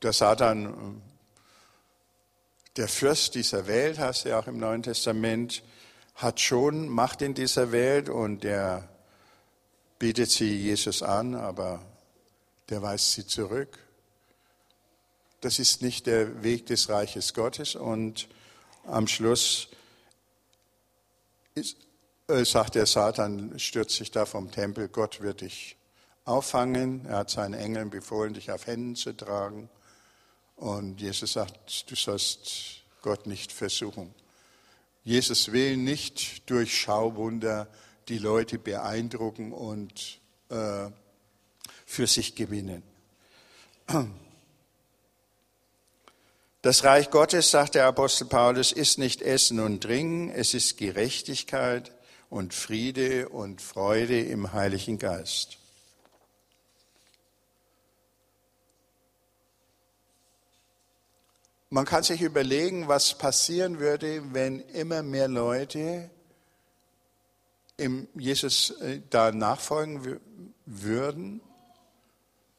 der 0.02 0.12
Satan 0.12 1.02
der 2.78 2.86
Fürst 2.86 3.34
dieser 3.34 3.66
Welt, 3.66 3.98
du 4.24 4.28
ja 4.28 4.38
auch 4.38 4.46
im 4.46 4.58
Neuen 4.58 4.84
Testament, 4.84 5.64
hat 6.14 6.40
schon 6.40 6.88
Macht 6.88 7.22
in 7.22 7.34
dieser 7.34 7.72
Welt 7.72 8.08
und 8.08 8.44
der 8.44 8.88
bietet 9.98 10.30
sie 10.30 10.56
Jesus 10.56 11.02
an, 11.02 11.34
aber 11.34 11.82
der 12.70 12.80
weist 12.80 13.12
sie 13.12 13.26
zurück. 13.26 13.78
Das 15.40 15.58
ist 15.58 15.82
nicht 15.82 16.06
der 16.06 16.42
Weg 16.42 16.66
des 16.66 16.88
Reiches 16.88 17.32
Gottes 17.32 17.76
und 17.76 18.28
am 18.84 19.06
Schluss 19.06 19.68
ist, 21.54 21.76
äh, 22.28 22.44
sagt 22.44 22.74
der 22.74 22.86
Satan, 22.86 23.58
stürzt 23.58 23.96
sich 23.96 24.10
da 24.10 24.26
vom 24.26 24.50
Tempel, 24.50 24.88
Gott 24.88 25.20
wird 25.20 25.42
dich 25.42 25.76
auffangen. 26.24 27.06
Er 27.06 27.18
hat 27.18 27.30
seinen 27.30 27.54
Engeln 27.54 27.90
befohlen, 27.90 28.34
dich 28.34 28.50
auf 28.50 28.66
Händen 28.66 28.96
zu 28.96 29.16
tragen. 29.16 29.68
Und 30.56 31.00
Jesus 31.00 31.34
sagt, 31.34 31.90
du 31.90 31.94
sollst 31.94 32.82
Gott 33.02 33.26
nicht 33.26 33.52
versuchen. 33.52 34.14
Jesus 35.04 35.52
will 35.52 35.76
nicht 35.76 36.50
durch 36.50 36.76
Schauwunder 36.76 37.68
die 38.08 38.18
Leute 38.18 38.58
beeindrucken 38.58 39.52
und 39.52 40.20
äh, 40.50 40.90
für 41.86 42.06
sich 42.06 42.34
gewinnen. 42.34 42.82
Das 46.60 46.82
Reich 46.82 47.10
Gottes, 47.10 47.52
sagt 47.52 47.76
der 47.76 47.86
Apostel 47.86 48.26
Paulus, 48.26 48.72
ist 48.72 48.98
nicht 48.98 49.22
Essen 49.22 49.60
und 49.60 49.80
Trinken, 49.80 50.30
es 50.30 50.54
ist 50.54 50.76
Gerechtigkeit 50.76 51.92
und 52.30 52.52
Friede 52.52 53.28
und 53.28 53.62
Freude 53.62 54.20
im 54.20 54.52
Heiligen 54.52 54.98
Geist. 54.98 55.58
Man 61.70 61.84
kann 61.84 62.02
sich 62.02 62.22
überlegen, 62.22 62.88
was 62.88 63.16
passieren 63.16 63.78
würde, 63.78 64.34
wenn 64.34 64.58
immer 64.60 65.02
mehr 65.04 65.28
Leute 65.28 66.10
Jesus 68.16 68.70
äh, 68.80 69.00
da 69.10 69.30
nachfolgen 69.30 70.18
würden. 70.66 71.40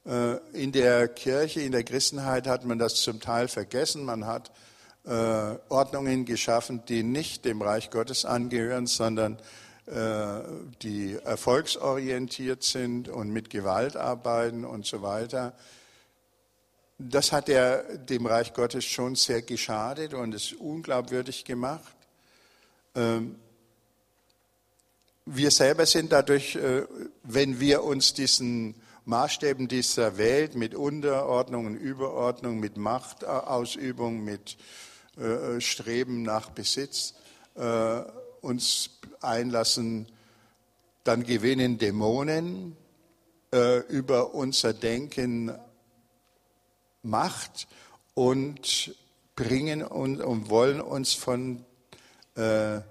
Äh, 0.10 0.38
in 0.54 0.72
der 0.72 1.08
Kirche, 1.08 1.62
in 1.62 1.72
der 1.72 1.84
Christenheit 1.84 2.48
hat 2.48 2.65
man 2.65 2.80
das 2.80 2.95
zum 2.95 3.19
Teil 3.19 3.48
vergessen. 3.48 4.04
Man 4.04 4.26
hat 4.26 4.52
äh, 5.06 5.12
Ordnungen 5.69 6.26
geschaffen, 6.26 6.84
die 6.88 7.04
nicht 7.04 7.45
dem 7.45 7.62
Reich 7.62 7.91
Gottes 7.91 8.26
angehören, 8.26 8.88
sondern 8.88 9.38
die 10.84 11.17
erfolgsorientiert 11.24 12.62
sind 12.62 13.10
und 13.10 13.32
mit 13.32 13.50
Gewalt 13.50 13.95
arbeiten 13.95 14.63
und 14.63 14.86
so 14.86 15.02
weiter. 15.02 15.56
Das 17.00 17.32
hat 17.32 17.50
er 17.50 17.98
dem 17.98 18.26
Reich 18.28 18.54
Gottes 18.54 18.86
schon 18.86 19.15
sehr 19.15 19.41
geschadet 19.41 20.13
und 20.13 20.36
es 20.36 20.52
unglaubwürdig 20.52 21.43
gemacht. 21.43 21.95
Ähm, 22.93 23.38
wir 25.26 25.52
selber 25.52 25.86
sind 25.86 26.12
dadurch, 26.12 26.56
äh, 26.56 26.84
wenn 27.24 27.60
wir 27.60 27.84
uns 27.84 28.13
diesen 28.13 28.76
Maßstäben 29.05 29.67
dieser 29.67 30.17
Welt 30.17 30.55
mit 30.55 30.75
Unterordnung 30.75 31.65
und 31.65 31.75
Überordnung, 31.75 32.59
mit 32.59 32.77
Machtausübung, 32.77 34.23
mit 34.23 34.57
äh, 35.17 35.59
Streben 35.59 36.23
nach 36.23 36.49
Besitz 36.49 37.13
äh, 37.55 38.01
uns 38.41 38.91
einlassen, 39.21 40.07
dann 41.03 41.23
gewinnen 41.23 41.77
Dämonen 41.77 42.75
über 43.88 44.35
unser 44.35 44.73
Denken 44.73 45.51
Macht 47.01 47.67
und 48.13 48.95
bringen 49.35 49.83
und, 49.83 50.21
und 50.21 50.49
wollen 50.49 50.81
uns 50.81 51.13
von 51.13 51.65
äh, 52.35 52.81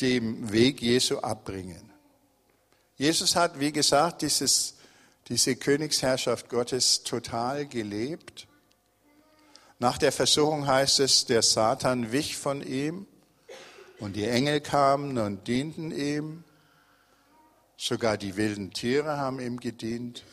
dem 0.00 0.50
Weg 0.50 0.80
Jesu 0.80 1.18
abbringen. 1.18 1.90
Jesus 2.96 3.36
hat, 3.36 3.60
wie 3.60 3.72
gesagt, 3.72 4.22
dieses, 4.22 4.75
diese 5.28 5.56
Königsherrschaft 5.56 6.48
Gottes 6.48 7.02
total 7.02 7.66
gelebt. 7.66 8.46
Nach 9.78 9.98
der 9.98 10.12
Versuchung 10.12 10.66
heißt 10.66 11.00
es, 11.00 11.26
der 11.26 11.42
Satan 11.42 12.12
wich 12.12 12.36
von 12.36 12.62
ihm 12.62 13.06
und 13.98 14.16
die 14.16 14.26
Engel 14.26 14.60
kamen 14.60 15.18
und 15.18 15.48
dienten 15.48 15.90
ihm. 15.90 16.44
Sogar 17.76 18.16
die 18.16 18.36
wilden 18.36 18.72
Tiere 18.72 19.18
haben 19.18 19.40
ihm 19.40 19.60
gedient. 19.60 20.24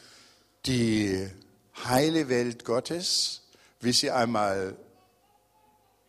Die 0.66 1.30
heile 1.84 2.30
Welt 2.30 2.64
Gottes, 2.64 3.42
wie 3.82 3.92
sie 3.92 4.12
einmal 4.12 4.78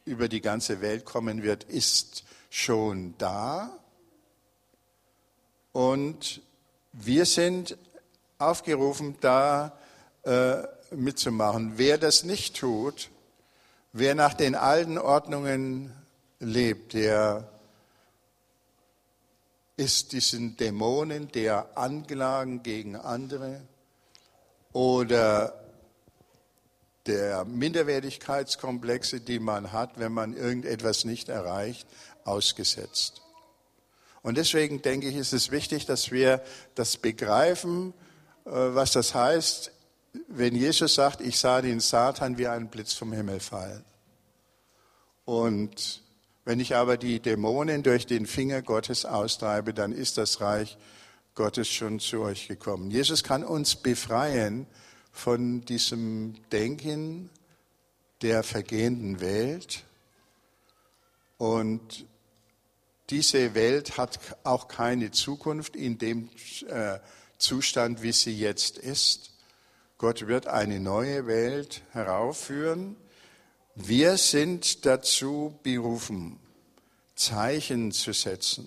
über 0.05 0.29
die 0.29 0.41
ganze 0.41 0.81
Welt 0.81 1.05
kommen 1.05 1.43
wird, 1.43 1.65
ist 1.65 2.25
schon 2.51 3.17
da. 3.19 3.77
Und 5.73 6.43
wir 6.93 7.27
sind 7.27 7.77
aufgerufen, 8.49 9.17
da 9.21 9.77
äh, 10.23 10.63
mitzumachen. 10.91 11.75
Wer 11.77 11.99
das 11.99 12.25
nicht 12.25 12.57
tut, 12.57 13.11
wer 13.93 14.15
nach 14.15 14.35
den 14.35 14.55
alten 14.55 14.99
Ordnungen 14.99 15.93
lebt, 16.41 16.95
der 16.95 17.49
ist 19.77 20.13
diesen 20.13 20.57
Dämonen 20.57 21.31
der 21.33 21.77
Anklagen 21.77 22.63
gegen 22.63 22.97
andere 22.97 23.61
oder 24.73 25.61
der 27.07 27.45
Minderwertigkeitskomplexe, 27.45 29.21
die 29.21 29.39
man 29.39 29.73
hat, 29.73 29.99
wenn 29.99 30.13
man 30.13 30.35
irgendetwas 30.35 31.05
nicht 31.05 31.29
erreicht, 31.29 31.87
ausgesetzt. 32.25 33.21
Und 34.23 34.39
deswegen 34.39 34.81
denke 34.81 35.09
ich, 35.09 35.17
ist 35.17 35.35
es 35.35 35.51
wichtig, 35.51 35.85
dass 35.85 36.11
wir 36.11 36.43
das 36.75 36.97
begreifen, 36.97 37.93
was 38.45 38.93
das 38.93 39.15
heißt, 39.15 39.73
wenn 40.29 40.55
Jesus 40.55 40.95
sagt, 40.95 41.21
ich 41.21 41.39
sah 41.39 41.61
den 41.61 41.81
Satan 41.81 42.39
wie 42.39 42.47
einen 42.47 42.69
Blitz 42.69 42.93
vom 42.93 43.13
Himmel 43.13 43.41
fallen. 43.41 43.85
Und 45.25 46.03
wenn 46.45 46.61
ich 46.61 46.77
aber 46.77 46.97
die 46.97 47.21
Dämonen 47.21 47.83
durch 47.83 48.07
den 48.07 48.27
Finger 48.27 48.63
Gottes 48.63 49.07
austreibe, 49.07 49.73
dann 49.73 49.93
ist 49.93 50.19
das 50.19 50.41
Reich 50.41 50.77
Gottes 51.35 51.69
schon 51.69 51.99
zu 51.99 52.21
euch 52.21 52.49
gekommen. 52.49 52.91
Jesus 52.91 53.25
kann 53.25 53.43
uns 53.43 53.77
befreien 53.77 54.67
von 55.11 55.65
diesem 55.65 56.35
Denken 56.53 57.31
der 58.23 58.43
vergehenden 58.43 59.21
Welt. 59.21 59.85
Und 61.39 62.07
diese 63.11 63.55
Welt 63.55 63.97
hat 63.97 64.19
auch 64.45 64.69
keine 64.69 65.11
Zukunft 65.11 65.77
in 65.77 65.99
dem 65.99 66.29
äh, 66.69 66.99
Zustand, 67.45 68.03
wie 68.03 68.13
sie 68.13 68.37
jetzt 68.37 68.79
ist. 68.79 69.31
Gott 69.99 70.27
wird 70.27 70.47
eine 70.47 70.81
neue 70.81 71.27
Welt 71.27 71.83
heraufführen. 71.93 72.97
Wir 73.75 74.17
sind 74.17 74.87
dazu 74.87 75.59
berufen, 75.63 76.41
Zeichen 77.15 77.93
zu 77.93 78.15
setzen. 78.15 78.67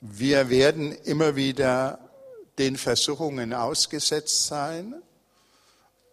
Wir 0.00 0.48
werden 0.48 0.92
immer 0.92 1.34
wieder 1.34 1.98
den 2.58 2.76
Versuchungen 2.76 3.52
ausgesetzt 3.52 4.46
sein. 4.46 4.94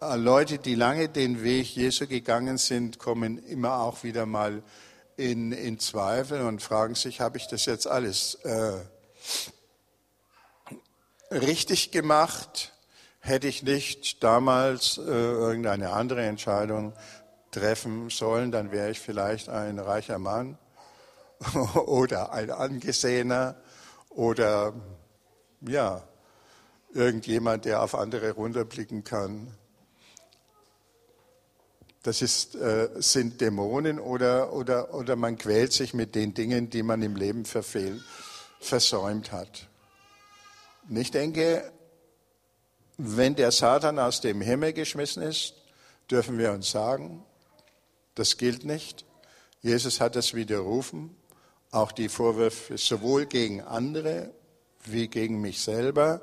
Äh, 0.02 0.16
Leute, 0.16 0.58
die 0.58 0.74
lange 0.74 1.10
den 1.10 1.44
Weg 1.44 1.76
Jesu 1.76 2.08
gegangen 2.08 2.58
sind, 2.58 2.98
kommen 2.98 3.38
immer 3.46 3.82
auch 3.82 4.04
wieder 4.04 4.26
mal 4.26 4.64
in, 5.16 5.52
in 5.52 5.78
Zweifel 5.78 6.42
und 6.42 6.64
fragen 6.64 6.96
sich, 6.96 7.22
habe 7.22 7.38
ich 7.38 7.48
das 7.48 7.66
jetzt 7.66 7.86
alles 7.86 8.36
äh, 8.46 8.80
richtig 11.34 11.92
gemacht? 11.92 12.74
Hätte 13.20 13.48
ich 13.48 13.64
nicht 13.64 14.24
damals 14.24 14.98
äh, 14.98 15.02
irgendeine 15.02 15.92
andere 15.92 16.26
Entscheidung 16.26 16.94
treffen 17.52 18.10
sollen, 18.10 18.52
dann 18.52 18.72
wäre 18.72 18.92
ich 18.92 19.00
vielleicht 19.00 19.50
ein 19.50 19.80
reicher 19.80 20.20
Mann 20.20 20.58
oder 21.86 22.34
ein 22.34 22.52
angesehener 22.52 23.56
oder 24.10 24.74
ja, 25.62 26.04
irgendjemand, 26.94 27.66
der 27.66 27.82
auf 27.82 27.96
andere 27.96 28.32
runterblicken 28.32 29.04
kann. 29.04 29.48
Das 32.04 32.22
ist, 32.22 32.56
äh, 32.56 32.90
sind 32.96 33.40
Dämonen 33.40 33.98
oder, 33.98 34.52
oder, 34.52 34.94
oder 34.94 35.16
man 35.16 35.38
quält 35.38 35.72
sich 35.72 35.94
mit 35.94 36.16
den 36.16 36.34
Dingen, 36.34 36.70
die 36.70 36.84
man 36.84 37.02
im 37.02 37.16
Leben 37.16 37.46
verfehlt, 37.46 38.02
versäumt 38.60 39.32
hat. 39.32 39.70
Und 40.90 40.98
ich 40.98 41.12
denke, 41.12 41.72
wenn 42.98 43.36
der 43.36 43.52
Satan 43.52 44.00
aus 44.00 44.22
dem 44.22 44.42
Himmel 44.42 44.74
geschmissen 44.74 45.24
ist, 45.24 45.56
dürfen 46.10 46.38
wir 46.38 46.52
uns 46.52 46.70
sagen, 46.72 47.24
das 48.16 48.38
gilt 48.38 48.66
nicht. 48.66 49.06
Jesus 49.62 50.00
hat 50.02 50.16
das 50.16 50.34
widerrufen, 50.34 51.16
auch 51.72 51.92
die 51.92 52.10
Vorwürfe 52.10 52.78
sowohl 52.78 53.26
gegen 53.26 53.62
andere 53.62 54.32
wie 54.86 55.08
gegen 55.08 55.40
mich 55.42 55.62
selber. 55.62 56.22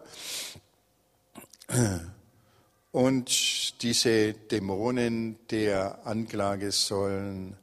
Und 2.92 3.82
diese 3.82 4.34
Dämonen 4.34 5.38
der 5.48 6.06
Anklage 6.06 6.72
sollen 6.72 7.56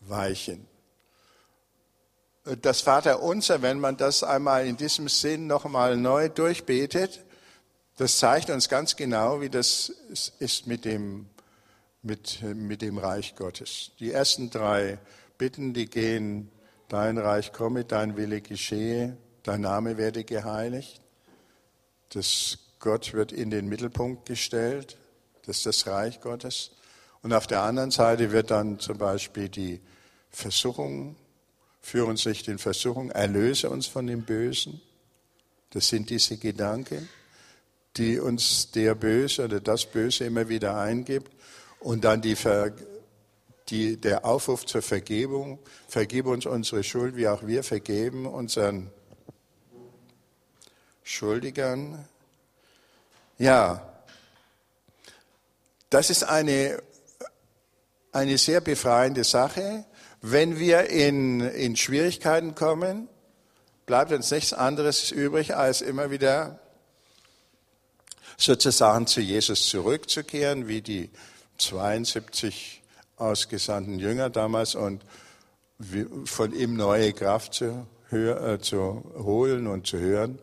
weichen. 0.00 0.66
Das 2.44 2.82
Vaterunser, 2.82 3.62
wenn 3.62 3.80
man 3.80 3.96
das 3.96 4.22
einmal 4.22 4.66
in 4.66 4.76
diesem 4.76 5.08
Sinn 5.08 5.46
nochmal 5.46 5.96
neu 5.96 6.28
durchbetet, 6.28 7.24
das 7.96 8.18
zeigt 8.18 8.50
uns 8.50 8.68
ganz 8.68 8.96
genau, 8.96 9.40
wie 9.40 9.48
das 9.48 9.90
ist 10.40 10.66
mit 10.66 10.84
dem, 10.84 11.26
mit, 12.02 12.42
mit 12.42 12.82
dem 12.82 12.98
Reich 12.98 13.34
Gottes. 13.34 13.92
Die 13.98 14.12
ersten 14.12 14.50
drei 14.50 14.98
Bitten, 15.38 15.72
die 15.72 15.86
gehen, 15.86 16.50
dein 16.88 17.16
Reich 17.16 17.52
komme, 17.52 17.84
dein 17.84 18.16
Wille 18.16 18.42
geschehe, 18.42 19.16
dein 19.42 19.62
Name 19.62 19.96
werde 19.96 20.24
geheiligt. 20.24 21.00
Das 22.10 22.58
Gott 22.78 23.14
wird 23.14 23.32
in 23.32 23.48
den 23.48 23.68
Mittelpunkt 23.68 24.26
gestellt. 24.26 24.98
Das 25.46 25.56
ist 25.58 25.66
das 25.66 25.86
Reich 25.86 26.20
Gottes. 26.20 26.72
Und 27.22 27.32
auf 27.32 27.46
der 27.46 27.62
anderen 27.62 27.90
Seite 27.90 28.32
wird 28.32 28.50
dann 28.50 28.78
zum 28.80 28.98
Beispiel 28.98 29.48
die 29.48 29.80
Versuchung, 30.28 31.16
führe 31.84 32.06
uns 32.06 32.24
nicht 32.26 32.48
in 32.48 32.58
Versuchung, 32.58 33.10
erlöse 33.10 33.70
uns 33.70 33.86
von 33.86 34.06
dem 34.06 34.22
Bösen. 34.22 34.80
Das 35.70 35.88
sind 35.88 36.10
diese 36.10 36.36
Gedanken 36.38 37.08
die 37.96 38.18
uns 38.18 38.70
der 38.72 38.94
Böse 38.94 39.44
oder 39.44 39.60
das 39.60 39.86
Böse 39.86 40.24
immer 40.24 40.48
wieder 40.48 40.76
eingibt. 40.76 41.32
Und 41.80 42.04
dann 42.04 42.22
die, 42.22 42.34
Ver, 42.34 42.72
die, 43.68 44.00
der 44.00 44.24
Aufruf 44.24 44.66
zur 44.66 44.82
Vergebung. 44.82 45.58
Vergib 45.88 46.26
uns 46.26 46.46
unsere 46.46 46.82
Schuld, 46.82 47.16
wie 47.16 47.28
auch 47.28 47.46
wir 47.46 47.62
vergeben 47.62 48.26
unseren 48.26 48.90
Schuldigern. 51.02 52.08
Ja, 53.38 53.92
das 55.90 56.10
ist 56.10 56.24
eine, 56.24 56.82
eine 58.12 58.38
sehr 58.38 58.60
befreiende 58.60 59.22
Sache. 59.22 59.84
Wenn 60.26 60.58
wir 60.58 60.88
in, 60.88 61.40
in 61.40 61.76
Schwierigkeiten 61.76 62.54
kommen, 62.54 63.10
bleibt 63.84 64.10
uns 64.10 64.30
nichts 64.30 64.54
anderes 64.54 65.10
übrig, 65.10 65.54
als 65.54 65.82
immer 65.82 66.10
wieder 66.10 66.60
sozusagen 68.38 69.06
zu 69.06 69.20
Jesus 69.20 69.68
zurückzukehren, 69.68 70.66
wie 70.66 70.80
die 70.80 71.10
72 71.58 72.82
ausgesandten 73.18 73.98
Jünger 73.98 74.30
damals 74.30 74.74
und 74.74 75.04
von 76.24 76.54
ihm 76.54 76.74
neue 76.74 77.12
Kraft 77.12 77.52
zu, 77.52 77.86
hör, 78.08 78.54
äh, 78.54 78.60
zu 78.62 79.04
holen 79.18 79.66
und 79.66 79.86
zu 79.86 79.98
hören. 79.98 80.38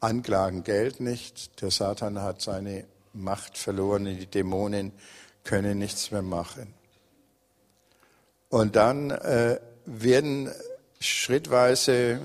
Anklagen 0.00 0.64
gelten 0.64 1.04
nicht. 1.04 1.62
Der 1.62 1.70
Satan 1.70 2.20
hat 2.20 2.42
seine 2.42 2.86
Macht 3.12 3.56
verloren. 3.56 4.04
Die 4.06 4.26
Dämonen 4.26 4.90
können 5.44 5.78
nichts 5.78 6.10
mehr 6.10 6.22
machen. 6.22 6.74
Und 8.52 8.76
dann 8.76 9.10
äh, 9.10 9.58
werden 9.86 10.52
schrittweise 11.00 12.20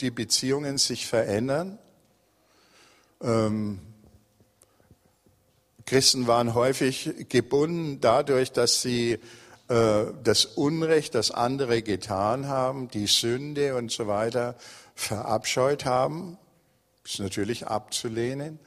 die 0.00 0.12
Beziehungen 0.12 0.78
sich 0.78 1.08
verändern. 1.08 1.80
Ähm, 3.20 3.80
Christen 5.84 6.28
waren 6.28 6.54
häufig 6.54 7.26
gebunden 7.28 8.00
dadurch, 8.00 8.52
dass 8.52 8.80
sie 8.80 9.18
äh, 9.66 10.04
das 10.22 10.44
Unrecht, 10.44 11.16
das 11.16 11.32
andere 11.32 11.82
getan 11.82 12.46
haben, 12.46 12.86
die 12.86 13.08
Sünde 13.08 13.74
und 13.74 13.90
so 13.90 14.06
weiter 14.06 14.54
verabscheut 14.94 15.84
haben. 15.84 16.38
Ist 17.04 17.18
natürlich 17.18 17.66
abzulehnen. 17.66 18.60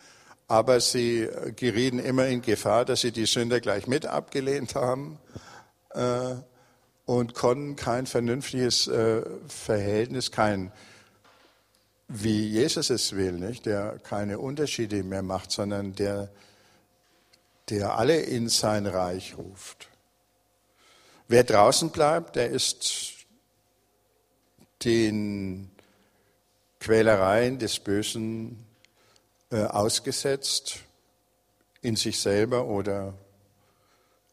Aber 0.50 0.82
sie 0.82 1.30
gerieten 1.56 2.00
immer 2.00 2.28
in 2.28 2.42
Gefahr, 2.42 2.84
dass 2.84 3.00
sie 3.00 3.14
die 3.14 3.26
Sünde 3.26 3.62
gleich 3.62 3.88
mit 3.88 4.06
abgelehnt 4.06 4.76
haben 4.76 5.18
äh, 5.92 6.36
und 7.10 7.34
konnten 7.34 7.76
kein 7.76 8.06
vernünftiges 8.06 8.88
äh, 8.88 9.24
Verhältnis, 9.48 10.30
kein 10.30 10.72
wie 12.08 12.48
Jesus 12.48 12.92
es 12.92 13.16
will, 13.16 13.32
nicht? 13.32 13.66
der 13.66 13.98
keine 13.98 14.38
Unterschiede 14.38 15.02
mehr 15.02 15.24
macht, 15.24 15.52
sondern 15.52 15.96
der, 15.96 16.30
der 17.70 17.98
alle 17.98 18.20
in 18.20 18.48
sein 18.48 18.86
Reich 18.86 19.36
ruft. 19.40 19.88
Wer 21.28 21.44
draußen 21.44 21.90
bleibt, 21.90 22.36
der 22.36 22.52
ist 22.52 23.14
den 24.84 25.72
Quälereien 26.80 27.58
des 27.58 27.80
Bösen 27.80 28.64
äh, 29.50 29.64
ausgesetzt, 29.64 30.82
in 31.82 31.96
sich 31.96 32.20
selber 32.20 32.66
oder 32.66 33.16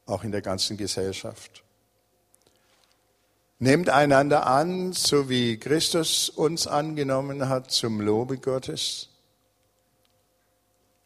auch 0.05 0.25
in 0.25 0.31
der 0.31 0.43
ganzen 0.43 0.77
Gesellschaft. 0.77 1.63
Nehmt 3.59 3.89
einander 3.89 4.47
an, 4.47 4.93
so 4.93 5.31
wie 5.31 5.59
Christus 5.59 6.29
uns 6.29 6.67
angenommen 6.67 7.49
hat 7.49 7.71
zum 7.71 8.03
Lobe 8.03 8.37
Gottes. 8.37 9.09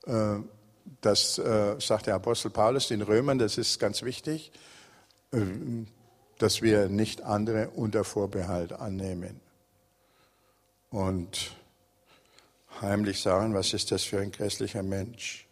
Äh, 0.05 0.39
das 1.01 1.39
äh, 1.39 1.77
sagt 1.79 2.07
der 2.07 2.17
Apostel 2.17 2.51
Paulus 2.51 2.89
den 2.89 3.03
Römern, 3.03 3.39
das 3.39 3.57
ist 3.57 3.79
ganz 3.79 4.03
wichtig, 4.03 4.51
äh, 5.33 5.39
dass 6.39 6.61
wir 6.61 6.89
nicht 6.89 7.23
andere 7.23 7.71
unter 7.71 8.03
Vorbehalt 8.03 8.73
annehmen. 8.73 9.41
Und 10.91 11.53
heimlich 12.81 13.21
sagen, 13.21 13.55
was 13.55 13.73
ist 13.75 13.93
das 13.93 14.03
für 14.03 14.19
ein 14.19 14.33
grässlicher 14.33 14.83
Mensch? 14.83 15.47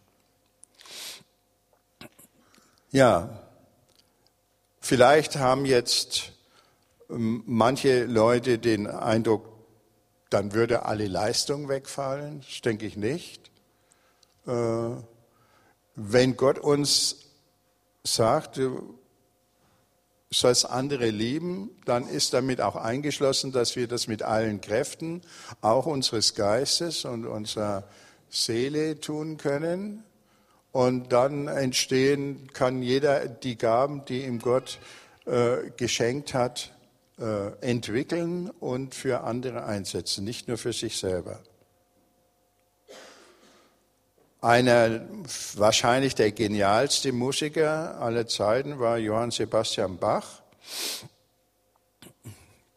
Ja, 2.91 3.39
vielleicht 4.81 5.37
haben 5.37 5.65
jetzt 5.65 6.33
manche 7.09 8.05
Leute 8.05 8.59
den 8.59 8.87
Eindruck, 8.87 9.49
dann 10.29 10.53
würde 10.53 10.85
alle 10.85 11.07
Leistung 11.07 11.67
wegfallen. 11.67 12.41
Das 12.41 12.61
denke 12.61 12.85
ich 12.85 12.95
nicht. 12.95 13.51
wenn 14.45 16.37
Gott 16.37 16.59
uns 16.59 17.25
sagt, 18.03 18.57
du 18.57 18.99
sollst 20.31 20.69
andere 20.69 21.09
lieben, 21.09 21.71
dann 21.85 22.07
ist 22.07 22.33
damit 22.33 22.61
auch 22.61 22.75
eingeschlossen, 22.75 23.51
dass 23.51 23.75
wir 23.75 23.87
das 23.87 24.07
mit 24.07 24.21
allen 24.21 24.61
Kräften, 24.61 25.21
auch 25.61 25.85
unseres 25.85 26.35
Geistes 26.35 27.05
und 27.05 27.25
unserer 27.25 27.83
Seele 28.29 28.99
tun 28.99 29.37
können. 29.37 30.03
Und 30.71 31.11
dann 31.11 31.47
entstehen, 31.47 32.47
kann 32.53 32.83
jeder 32.83 33.27
die 33.27 33.57
Gaben, 33.57 34.05
die 34.05 34.23
ihm 34.23 34.39
Gott 34.39 34.77
äh, 35.25 35.71
geschenkt 35.77 36.35
hat, 36.35 36.71
äh, 37.19 37.49
entwickeln 37.61 38.49
und 38.49 38.95
für 38.95 39.21
andere 39.21 39.65
einsetzen, 39.65 40.23
nicht 40.23 40.47
nur 40.47 40.57
für 40.57 40.73
sich 40.73 40.97
selber. 40.97 41.39
Einer, 44.41 45.01
wahrscheinlich 45.55 46.15
der 46.15 46.31
genialste 46.31 47.11
Musiker 47.11 47.99
aller 47.99 48.25
Zeiten 48.25 48.79
war 48.79 48.97
Johann 48.97 49.31
Sebastian 49.31 49.97
Bach. 49.97 50.41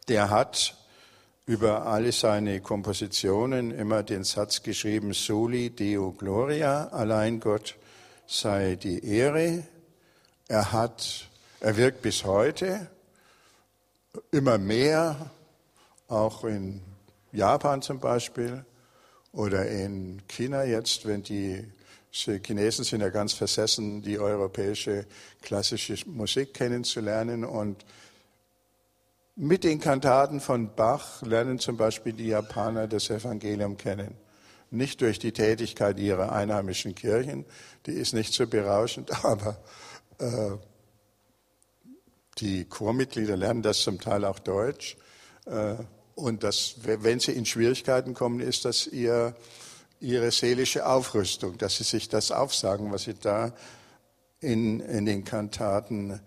Der 0.09 0.29
hat 0.29 0.77
über 1.47 1.87
alle 1.87 2.11
seine 2.11 2.61
Kompositionen 2.61 3.71
immer 3.71 4.03
den 4.03 4.25
Satz 4.25 4.63
geschrieben, 4.65 5.13
Soli 5.13 5.71
Deo 5.71 6.11
Gloria, 6.11 6.89
allein 6.89 7.39
Gott 7.39 7.77
sei 8.27 8.75
die 8.75 9.05
Ehre. 9.05 9.63
Er 10.49 10.73
hat, 10.73 11.29
er 11.61 11.77
wirkt 11.77 12.03
bis 12.03 12.25
heute 12.25 12.89
immer 14.31 14.59
mehr, 14.59 15.31
auch 16.09 16.45
in 16.45 16.83
Japan 17.33 17.83
zum 17.83 17.99
Beispiel 17.99 18.65
oder 19.33 19.67
in 19.67 20.23
China 20.29 20.65
jetzt, 20.65 21.07
wenn 21.07 21.23
die 21.23 21.65
Chinesen 22.11 22.85
sind 22.85 23.01
ja 23.01 23.09
ganz 23.09 23.33
versessen, 23.33 24.03
die 24.03 24.19
europäische 24.19 25.07
klassische 25.41 25.97
Musik 26.09 26.53
kennenzulernen 26.53 27.45
und 27.45 27.87
mit 29.35 29.65
den 29.65 29.81
Kantaten 29.81 30.41
von 30.41 30.75
Bach 30.75 31.23
lernen 31.23 31.59
zum 31.59 31.79
Beispiel 31.79 32.13
die 32.13 32.29
Japaner 32.29 32.87
das 32.87 33.09
Evangelium 33.09 33.79
kennen. 33.79 34.15
Nicht 34.71 35.01
durch 35.01 35.19
die 35.19 35.33
Tätigkeit 35.33 35.99
ihrer 35.99 36.33
einheimischen 36.33 36.95
Kirchen, 36.95 37.47
die 37.87 37.93
ist 37.93 38.13
nicht 38.13 38.35
so 38.35 38.47
berauschend, 38.47 39.25
aber 39.25 39.57
äh, 40.19 40.51
die 42.39 42.65
Chormitglieder 42.65 43.37
lernen 43.37 43.63
das 43.63 43.81
zum 43.81 44.01
Teil 44.01 44.25
auch 44.25 44.39
Deutsch. 44.39 44.97
Äh, 45.47 45.75
und 46.15 46.43
das, 46.43 46.77
wenn 46.83 47.21
sie 47.21 47.33
in 47.33 47.47
Schwierigkeiten 47.47 48.15
kommen, 48.15 48.41
ist 48.41 48.65
das 48.65 48.87
ihr, 48.87 49.35
ihre 50.01 50.31
seelische 50.31 50.87
Aufrüstung, 50.87 51.59
dass 51.59 51.77
sie 51.77 51.85
sich 51.85 52.09
das 52.09 52.31
aufsagen, 52.31 52.93
was 52.93 53.05
sie 53.05 53.15
da 53.15 53.53
in, 54.41 54.81
in 54.81 55.07
den 55.07 55.25
Kantaten 55.25 56.21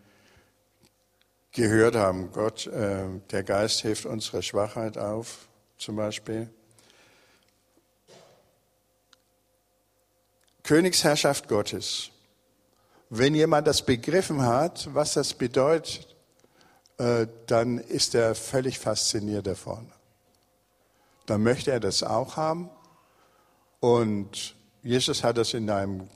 gehört 1.51 1.95
haben. 1.95 2.31
Gott, 2.31 2.67
äh, 2.67 3.05
der 3.31 3.43
Geist 3.43 3.81
hilft 3.81 4.05
unserer 4.05 4.41
Schwachheit 4.41 4.97
auf, 4.97 5.47
zum 5.77 5.95
Beispiel. 5.95 6.49
Königsherrschaft 10.63 11.47
Gottes. 11.47 12.09
Wenn 13.09 13.35
jemand 13.35 13.67
das 13.67 13.83
begriffen 13.83 14.41
hat, 14.41 14.93
was 14.93 15.13
das 15.13 15.33
bedeutet, 15.33 16.15
äh, 16.97 17.27
dann 17.47 17.77
ist 17.77 18.15
er 18.15 18.33
völlig 18.35 18.79
fasziniert 18.79 19.45
davon. 19.45 19.91
Dann 21.27 21.43
möchte 21.43 21.71
er 21.71 21.79
das 21.79 22.01
auch 22.03 22.35
haben. 22.35 22.69
Und 23.79 24.55
Jesus 24.81 25.23
hat 25.23 25.37
das 25.37 25.53
in 25.53 25.69
einem, 25.69 26.09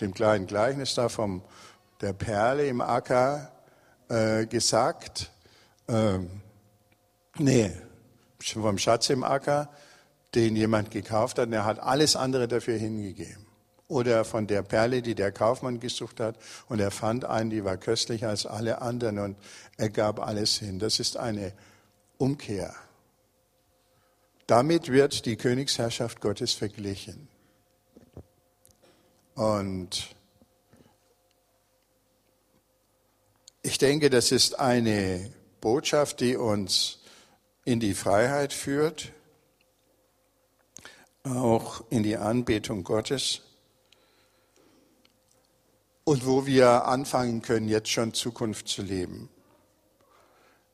dem 0.00 0.12
kleinen 0.12 0.46
Gleichnis 0.46 0.94
da 0.94 1.08
vom 1.08 1.42
der 2.00 2.12
Perle 2.12 2.66
im 2.66 2.80
Acker 2.80 3.52
äh, 4.08 4.46
gesagt. 4.46 5.30
Ähm, 5.86 6.42
nee, 7.38 7.72
vom 8.40 8.78
Schatz 8.78 9.08
im 9.10 9.22
Acker, 9.22 9.70
den 10.34 10.56
jemand 10.56 10.90
gekauft 10.90 11.38
hat. 11.38 11.46
Und 11.46 11.52
er 11.52 11.64
hat 11.64 11.78
alles 11.78 12.16
andere 12.16 12.48
dafür 12.48 12.76
hingegeben 12.76 13.43
oder 13.94 14.24
von 14.24 14.48
der 14.48 14.62
Perle, 14.62 15.02
die 15.02 15.14
der 15.14 15.30
Kaufmann 15.30 15.78
gesucht 15.78 16.18
hat. 16.18 16.36
Und 16.68 16.80
er 16.80 16.90
fand 16.90 17.24
einen, 17.24 17.48
die 17.48 17.64
war 17.64 17.76
köstlicher 17.76 18.28
als 18.28 18.44
alle 18.44 18.82
anderen 18.82 19.20
und 19.20 19.36
er 19.76 19.88
gab 19.88 20.18
alles 20.18 20.58
hin. 20.58 20.80
Das 20.80 20.98
ist 20.98 21.16
eine 21.16 21.52
Umkehr. 22.18 22.74
Damit 24.48 24.90
wird 24.90 25.24
die 25.26 25.36
Königsherrschaft 25.36 26.20
Gottes 26.20 26.54
verglichen. 26.54 27.28
Und 29.36 30.16
ich 33.62 33.78
denke, 33.78 34.10
das 34.10 34.32
ist 34.32 34.58
eine 34.58 35.32
Botschaft, 35.60 36.18
die 36.18 36.36
uns 36.36 36.98
in 37.64 37.78
die 37.78 37.94
Freiheit 37.94 38.52
führt, 38.52 39.12
auch 41.22 41.84
in 41.90 42.02
die 42.02 42.16
Anbetung 42.16 42.82
Gottes 42.82 43.42
und 46.04 46.26
wo 46.26 46.46
wir 46.46 46.86
anfangen 46.86 47.42
können, 47.42 47.68
jetzt 47.68 47.90
schon 47.90 48.14
Zukunft 48.14 48.68
zu 48.68 48.82
leben. 48.82 49.30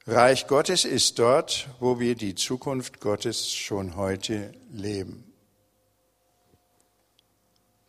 Reich 0.06 0.48
Gottes 0.48 0.84
ist 0.84 1.18
dort, 1.18 1.68
wo 1.78 2.00
wir 2.00 2.16
die 2.16 2.34
Zukunft 2.34 3.00
Gottes 3.00 3.52
schon 3.52 3.96
heute 3.96 4.52
leben. 4.70 5.24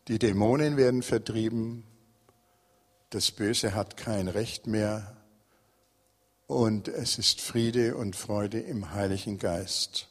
Die 0.07 0.19
Dämonen 0.19 0.77
werden 0.77 1.03
vertrieben, 1.03 1.83
das 3.09 3.31
Böse 3.31 3.73
hat 3.73 3.97
kein 3.97 4.27
Recht 4.27 4.67
mehr 4.67 5.17
und 6.47 6.87
es 6.87 7.17
ist 7.17 7.41
Friede 7.41 7.95
und 7.95 8.15
Freude 8.15 8.59
im 8.59 8.91
Heiligen 8.93 9.37
Geist. 9.37 10.09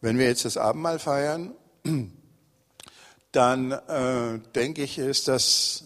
Wenn 0.00 0.18
wir 0.18 0.26
jetzt 0.26 0.44
das 0.44 0.56
Abendmahl 0.56 0.98
feiern, 0.98 1.54
dann 3.36 3.70
äh, 3.70 4.38
denke 4.54 4.82
ich, 4.82 4.96
ist 4.96 5.28
das 5.28 5.84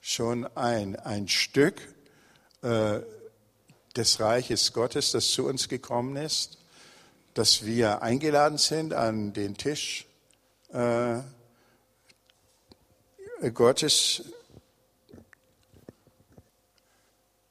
schon 0.00 0.46
ein, 0.56 0.94
ein 0.94 1.26
Stück 1.26 1.82
äh, 2.62 3.00
des 3.96 4.20
Reiches 4.20 4.72
Gottes, 4.72 5.10
das 5.10 5.32
zu 5.32 5.46
uns 5.46 5.68
gekommen 5.68 6.14
ist, 6.14 6.58
dass 7.34 7.64
wir 7.64 8.02
eingeladen 8.02 8.56
sind 8.56 8.94
an 8.94 9.32
den 9.32 9.56
Tisch 9.56 10.06
äh, 10.72 11.18
Gottes, 13.52 14.22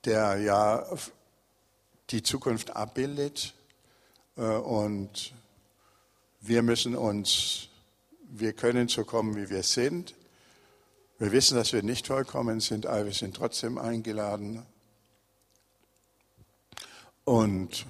der 0.06 0.38
ja 0.38 0.98
die 2.10 2.24
Zukunft 2.24 2.74
abbildet. 2.74 3.54
Äh, 4.38 4.44
und 4.44 5.34
wir 6.40 6.62
müssen 6.62 6.96
uns 6.96 7.68
wir 8.34 8.54
können 8.54 8.88
so 8.88 9.04
kommen, 9.04 9.36
wie 9.36 9.50
wir 9.50 9.64
sind. 9.64 10.16
Wir 11.20 11.32
wissen, 11.32 11.58
dass 11.58 11.74
wir 11.74 11.84
nicht 11.84 12.08
vollkommen 12.08 12.62
sind, 12.62 12.86
aber 12.86 13.06
wir 13.06 13.14
sind 13.14 13.36
trotzdem 13.36 13.78
eingeladen. 13.78 14.66
Und 17.26 17.86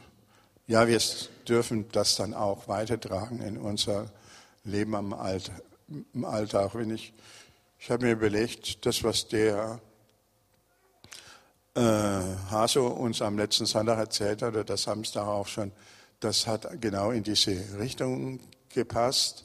ja, 0.67 0.87
wir 0.87 0.99
dürfen 1.47 1.85
das 1.91 2.15
dann 2.15 2.33
auch 2.33 2.67
weitertragen 2.67 3.39
in 3.41 3.57
unser 3.57 4.11
Leben 4.63 4.95
am 4.95 5.13
Alltag. 5.13 5.61
Im 6.13 6.25
Alltag. 6.25 6.73
Wenn 6.73 6.93
ich, 6.93 7.13
ich 7.79 7.91
habe 7.91 8.05
mir 8.05 8.13
überlegt, 8.13 8.85
das, 8.85 9.03
was 9.03 9.27
der 9.27 9.79
äh, 11.75 11.81
Haso 11.81 12.87
uns 12.87 13.21
am 13.21 13.37
letzten 13.37 13.65
Sonntag 13.65 13.97
erzählt 13.99 14.41
hat, 14.41 14.53
oder 14.53 14.63
das 14.63 14.83
Samstag 14.83 15.27
auch 15.27 15.47
schon, 15.47 15.71
das 16.19 16.47
hat 16.47 16.81
genau 16.81 17.11
in 17.11 17.23
diese 17.23 17.77
Richtung 17.77 18.39
gepasst 18.69 19.43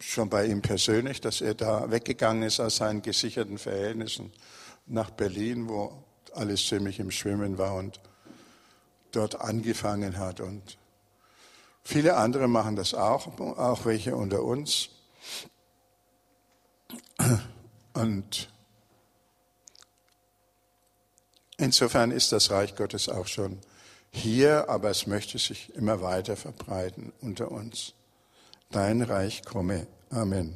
schon 0.00 0.28
bei 0.28 0.46
ihm 0.46 0.62
persönlich, 0.62 1.20
dass 1.20 1.40
er 1.40 1.54
da 1.54 1.90
weggegangen 1.90 2.42
ist 2.42 2.60
aus 2.60 2.76
seinen 2.76 3.02
gesicherten 3.02 3.58
Verhältnissen 3.58 4.32
nach 4.86 5.10
Berlin, 5.10 5.68
wo 5.68 6.04
alles 6.32 6.66
ziemlich 6.66 6.98
im 7.00 7.10
Schwimmen 7.10 7.58
war 7.58 7.74
und 7.74 8.00
dort 9.10 9.40
angefangen 9.40 10.18
hat. 10.18 10.40
Und 10.40 10.78
viele 11.82 12.16
andere 12.16 12.48
machen 12.48 12.76
das 12.76 12.94
auch, 12.94 13.38
auch 13.38 13.84
welche 13.84 14.16
unter 14.16 14.42
uns. 14.42 14.90
Und 17.92 18.48
insofern 21.58 22.10
ist 22.10 22.32
das 22.32 22.50
Reich 22.50 22.74
Gottes 22.74 23.08
auch 23.08 23.26
schon 23.26 23.60
hier, 24.10 24.68
aber 24.68 24.90
es 24.90 25.06
möchte 25.06 25.38
sich 25.38 25.74
immer 25.74 26.02
weiter 26.02 26.36
verbreiten 26.36 27.12
unter 27.20 27.50
uns 27.50 27.94
dein 28.72 29.02
Reich 29.02 29.42
komme. 29.44 29.86
Amen. 30.10 30.54